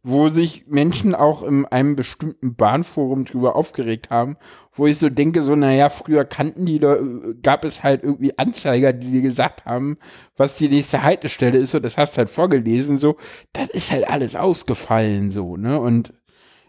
[0.10, 4.38] Wo sich Menschen auch in einem bestimmten Bahnforum drüber aufgeregt haben,
[4.72, 6.97] wo ich so denke, so, naja, früher kannten die, da
[7.43, 9.97] gab es halt irgendwie Anzeiger, die dir gesagt haben,
[10.38, 13.18] was die nächste Haltestelle ist, und das hast du halt vorgelesen, so,
[13.51, 16.14] das ist halt alles ausgefallen, so, ne, und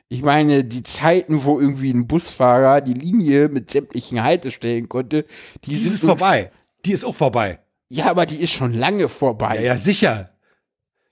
[0.08, 5.26] ich meine, die Zeiten, wo irgendwie ein Busfahrer die Linie mit sämtlichen Haltestellen konnte,
[5.64, 6.50] die, Die sind ist vorbei.
[6.84, 7.60] Die ist auch vorbei.
[7.88, 9.56] Ja, aber die ist schon lange vorbei.
[9.56, 10.30] Ja, ja, sicher.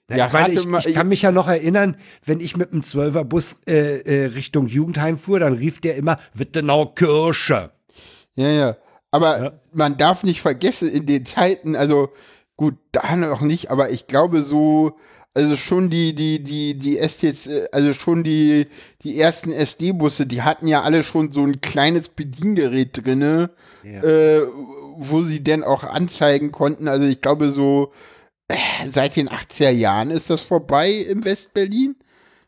[0.08, 2.82] Na, Ja, ich, meine, ich, ich kann mich ja noch erinnern, wenn ich mit dem
[2.82, 7.70] Zwölferbus äh, äh, Richtung Jugendheim fuhr, dann rief der immer Wittenau Kirche.
[8.34, 8.76] Ja, ja.
[9.10, 9.52] Aber Ja.
[9.72, 12.10] man darf nicht vergessen, in den Zeiten, also
[12.56, 14.96] gut, da noch nicht, aber ich glaube so,
[15.34, 18.68] also schon die, die, die, die äh, also schon die,
[19.02, 23.50] die ersten SD-Busse, die hatten ja alle schon so ein kleines Bediengerät drinne,
[23.82, 24.02] Ja.
[24.02, 24.42] äh,
[24.98, 26.88] wo sie denn auch anzeigen konnten.
[26.88, 27.92] Also ich glaube so,
[28.92, 31.96] seit den 80er Jahren ist das vorbei im Westberlin.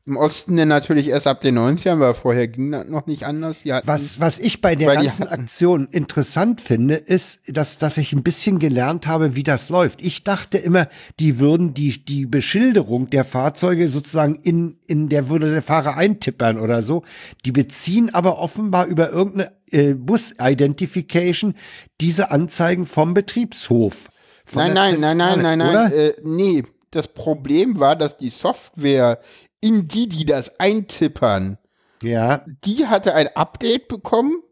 [0.07, 3.67] Im Osten dann natürlich erst ab den 90ern, weil vorher ging das noch nicht anders.
[3.85, 8.59] Was, was ich bei der ganzen Aktion interessant finde, ist, dass, dass ich ein bisschen
[8.59, 10.03] gelernt habe, wie das läuft.
[10.03, 10.89] Ich dachte immer,
[11.21, 16.59] die würden die, die Beschilderung der Fahrzeuge sozusagen in, in der würde der Fahrer eintippern
[16.59, 17.03] oder so.
[17.45, 21.55] Die beziehen aber offenbar über irgendeine äh, Bus-Identification
[22.01, 24.09] diese Anzeigen vom Betriebshof.
[24.53, 25.93] Nein, nein, nein, nein, nein, nein, oder?
[25.93, 26.63] äh, nee.
[26.91, 29.19] Das Problem war, dass die Software,
[29.61, 31.59] in die die das eintippern,
[32.03, 34.43] Ja, die hatte ein Update bekommen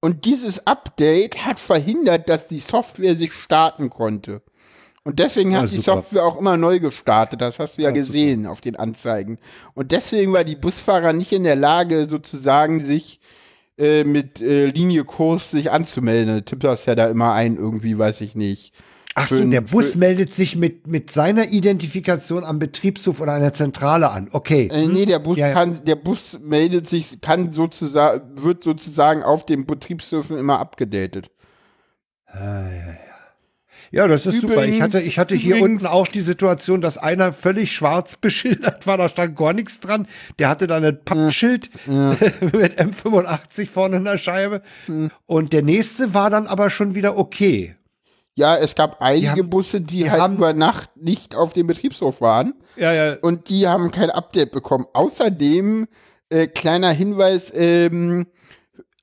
[0.00, 4.42] und dieses Update hat verhindert, dass die Software sich starten konnte.
[5.04, 6.02] Und deswegen Ja, hat die super.
[6.02, 7.40] Software auch immer neu gestartet.
[7.40, 9.38] Das hast du ja, Ja, gesehen auf den Anzeigen.
[9.74, 13.20] Und deswegen war die Busfahrer nicht in der Lage, sozusagen sich
[13.78, 16.36] äh, mit äh, Linie Kurs sich anzumelden.
[16.36, 18.72] Du tippst das ja da immer ein, irgendwie, weiß ich nicht.
[19.16, 23.52] Ach so, der Bus meldet sich mit, mit seiner Identifikation am Betriebshof oder an der
[23.52, 24.28] Zentrale an.
[24.32, 24.68] Okay.
[24.72, 25.52] Äh, nee, der Bus Ja, ja.
[25.54, 31.30] kann, der Bus meldet sich, kann sozusagen, wird sozusagen auf den Betriebshöfen immer abgedatet.
[33.92, 34.64] Ja, das ist super.
[34.64, 38.16] Ich Übrigens- hatte, ich hatte hier übrigens- unten auch die Situation, dass einer völlig schwarz
[38.20, 40.08] beschildert war, da stand gar nichts dran.
[40.40, 44.62] Der hatte dann ein Pappschild mit M85 vorne in der Scheibe.
[44.86, 45.10] Hm.
[45.26, 47.76] Und der nächste war dann aber schon wieder okay.
[48.36, 51.66] Ja, es gab einige haben- Busse, die, die halt haben- über Nacht nicht auf dem
[51.68, 53.16] Betriebshof waren Ja, ja.
[53.22, 54.86] und die haben kein Update bekommen.
[54.92, 55.86] Außerdem,
[56.30, 58.26] äh, kleiner Hinweis, ähm,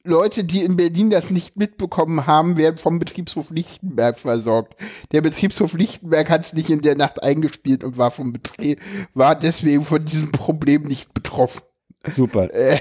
[0.03, 4.73] Leute, die in Berlin das nicht mitbekommen haben, werden vom Betriebshof Lichtenberg versorgt.
[5.11, 8.81] Der Betriebshof Lichtenberg hat es nicht in der Nacht eingespielt und war vom Betrieb,
[9.13, 11.61] war deswegen von diesem Problem nicht betroffen.
[12.15, 12.51] Super.
[12.53, 12.79] Äh.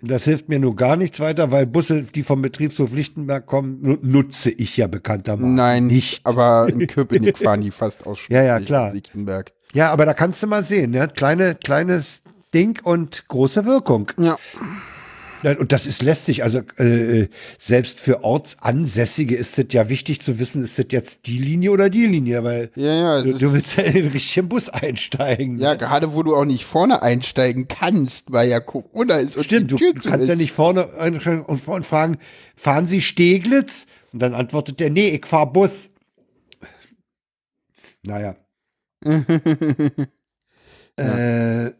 [0.00, 3.98] Das hilft mir nur gar nichts weiter, weil Busse, die vom Betriebshof Lichtenberg kommen, nu-
[4.00, 6.24] nutze ich ja bekanntermaßen Nein, nicht.
[6.24, 8.36] Aber in Köpenick fahren die fast ausschließlich.
[8.36, 8.92] Ja, ja, klar.
[8.92, 9.52] Lichtenberg.
[9.74, 11.08] Ja, aber da kannst du mal sehen, ne?
[11.08, 12.22] Kleine, kleines
[12.54, 14.12] Ding und große Wirkung.
[14.18, 14.36] Ja.
[15.42, 16.42] Ja, Und das ist lästig.
[16.42, 17.28] Also äh,
[17.58, 21.90] selbst für Ortsansässige ist es ja wichtig zu wissen, ist das jetzt die Linie oder
[21.90, 23.22] die Linie, weil Ja, ja.
[23.22, 25.58] du, du willst ja in den richtigen Bus einsteigen.
[25.60, 29.70] Ja, gerade wo du auch nicht vorne einsteigen kannst, weil ja Corona ist und Stimmt,
[29.70, 30.28] du, kannst ist.
[30.28, 32.18] ja nicht vorne einsteigen und, und fragen,
[32.56, 33.86] fahren Sie Steglitz?
[34.12, 35.90] Und dann antwortet der, nee, ich fahr Bus.
[38.06, 38.36] Naja.
[40.96, 41.70] äh,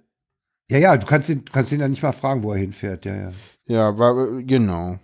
[0.70, 3.04] ja, ja, du kannst ihn, kannst ihn ja nicht mal fragen, wo er hinfährt.
[3.04, 3.30] Ja, ja.
[3.66, 4.98] Ja, war, genau.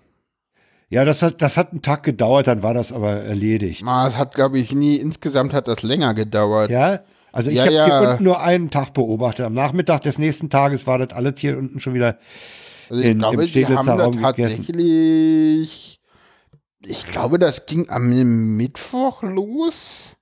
[0.91, 3.82] Ja, das hat, das hat einen Tag gedauert, dann war das aber erledigt.
[3.86, 6.70] Ah, Es hat, glaube ich, nie, insgesamt hat das länger gedauert.
[6.70, 7.01] Ja,
[7.32, 8.01] also ich Ja, habe ja.
[8.01, 9.47] hier unten nur einen Tag beobachtet.
[9.47, 12.19] Am Nachmittag des nächsten Tages war das alles hier unten schon wieder.
[12.91, 14.57] Also ich in- glaube, im Steglitzer Raum gegessen.
[14.65, 16.01] tatsächlich.
[16.86, 20.16] Ich glaube, das ging am Mittwoch los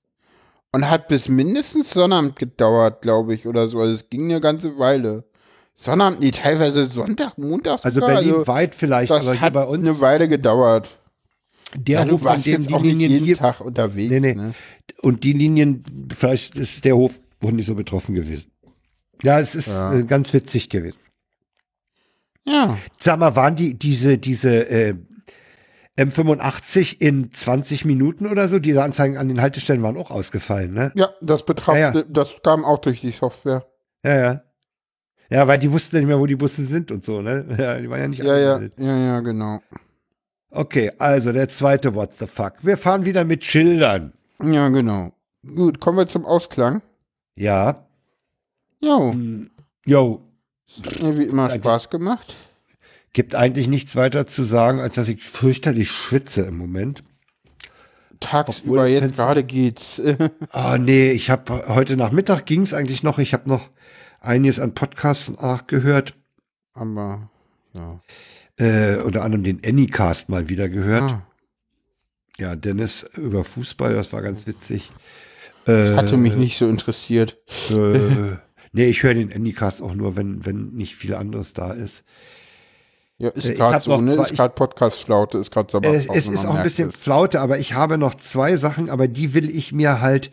[0.71, 3.81] und hat bis mindestens Sonnabend gedauert, glaube ich, oder so.
[3.81, 5.25] Also es ging eine ganze Weile.
[5.83, 7.85] Sonnabend, nee, teilweise Sonntag, Montag.
[7.85, 8.15] Also sogar.
[8.15, 10.97] Berlin weit vielleicht, das aber hat bei uns eine Weile gedauert.
[11.75, 14.11] der ja, du Hof, an dem die Linien jeden hier, Tag unterwegs.
[14.11, 14.35] Nee, nee.
[14.35, 14.55] Ne?
[15.01, 15.83] und die Linien,
[16.17, 18.53] vielleicht ist der Hof wohl nicht so betroffen gewesen.
[19.25, 19.93] Ja, es ist Ja.
[19.93, 20.99] äh, ganz witzig gewesen.
[22.45, 24.95] Ja, Sag mal, waren die diese diese äh,
[25.99, 28.59] M85 in 20 Minuten oder so?
[28.59, 30.93] Diese Anzeigen an den Haltestellen waren auch ausgefallen, ne?
[30.95, 31.93] ja, das betraf, ja.
[32.09, 33.67] das kam auch durch die Software.
[34.05, 34.43] Ja, ja.
[35.33, 37.45] Ja, weil die wussten ja nicht mehr, wo die Busse sind und so, ne?
[37.59, 38.79] Ja, die waren ja nicht Ja, ja, angemeldet.
[38.79, 39.61] ja, ja, genau.
[40.51, 42.55] Okay, also der zweite What the fuck.
[42.63, 44.13] Wir fahren wieder mit Schildern.
[44.43, 45.13] Ja, genau.
[45.55, 46.83] Gut, kommen wir zum Ausklang.
[47.37, 47.87] Ja.
[48.81, 49.15] Jo,
[49.87, 50.23] Jo,
[51.01, 52.35] mir wie immer Spaß gemacht.
[53.13, 57.03] gibt eigentlich nichts weiter zu sagen, als dass ich fürchterlich schwitze im Moment.
[58.21, 60.01] Tagsüber Obwohl, jetzt gerade geht's.
[60.53, 63.19] Ah, nee, ich habe heute Nachmittag ging es eigentlich noch.
[63.19, 63.71] Ich habe noch
[64.23, 66.15] einiges an Podcasts nachgehört.
[66.75, 67.31] Aber
[67.75, 68.01] ja.
[68.57, 71.11] Äh, unter anderem den Anycast mal wieder gehört.
[71.13, 71.27] Ah,
[72.39, 74.91] Ja, Dennis über Fußball, das war ganz witzig.
[75.65, 77.39] das Äh, hatte mich nicht so interessiert.
[77.71, 78.37] Äh,
[78.73, 82.05] nee, ich höre den Anycast auch nur, wenn, wenn nicht viel anderes da ist.
[83.19, 84.15] Ja, ist äh, gerade so, ne?
[84.17, 86.09] zwei- Ist gerade Podcast-Flaute, ist gerade Es, Sommerpause.
[86.15, 86.97] es ist auch ein bisschen es.
[87.01, 90.31] Flaute, aber ich habe noch zwei Sachen, aber die will ich mir halt,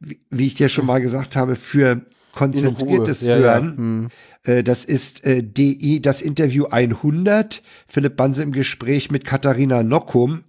[0.00, 2.02] wie, wie ich dir schon mal gesagt habe, für.
[2.32, 3.42] Konzentriertes Ja, ja.
[3.42, 3.76] Hören.
[3.76, 4.08] Hm.
[4.44, 7.62] Äh, Das ist äh, DI, das Interview 100.
[7.86, 10.44] Philipp Banse im Gespräch mit Katharina Nockum.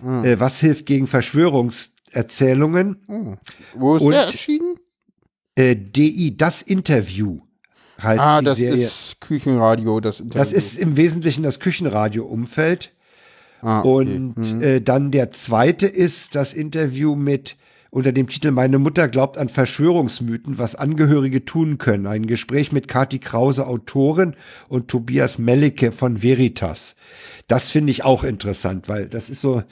[0.00, 0.24] Hm.
[0.24, 2.98] Äh, Was hilft gegen Verschwörungserzählungen?
[3.08, 3.34] Oh.
[3.74, 4.76] Wo ist Und- der erschienen?
[5.56, 7.40] Äh, DI, das Interview
[8.00, 8.86] heißt Ah, das Serie.
[8.86, 10.38] ist Küchenradio, das Interview.
[10.38, 12.92] das ist im Wesentlichen das Küchenradio-Umfeld.
[13.60, 13.88] ah, okay.
[13.88, 14.62] Und Hm.
[14.62, 17.56] äh, dann der zweite ist das Interview mit
[17.90, 22.06] unter dem Titel Meine Mutter glaubt an Verschwörungsmythen, was Angehörige tun können.
[22.06, 24.34] Ein Gespräch mit Kati Krause, Autorin,
[24.68, 26.96] und Tobias Mellicke von Veritas.
[27.46, 29.62] Das finde ich auch interessant, weil das ist so,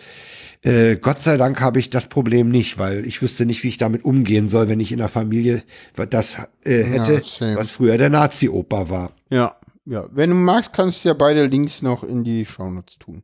[0.63, 3.79] äh, Gott sei Dank habe ich das Problem nicht, weil ich wüsste nicht, wie ich
[3.79, 5.63] damit umgehen soll, wenn ich in der Familie
[5.95, 7.57] das äh, hätte, same.
[7.57, 9.13] was früher der Nazi-Opa war.
[9.31, 10.09] Ja, ja.
[10.11, 13.23] Wenn du magst, kannst du ja beide Links noch in die Shownotes tun.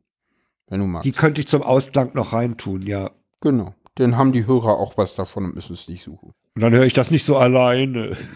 [0.67, 1.05] Wenn du magst.
[1.05, 3.11] Die könnte ich zum Ausklang noch reintun, ja.
[3.41, 3.73] genau.
[3.95, 6.33] Dann haben die Hörer auch was davon und müssen es nicht suchen.
[6.55, 8.17] Und dann höre ich das nicht so alleine.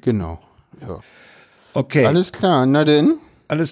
[0.00, 0.38] Genau.
[0.80, 1.00] Ja.
[1.74, 3.18] Okay, alles, Alles klar, na denn.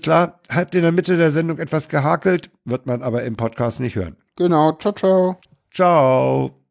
[0.02, 0.40] klar.
[0.50, 4.18] Habt in der Mitte der Sendung etwas gehakelt, wird man aber im Podcast nicht hören.
[4.36, 4.72] Genau.
[4.72, 5.36] Ciao, ciao.
[5.72, 6.61] Ciao.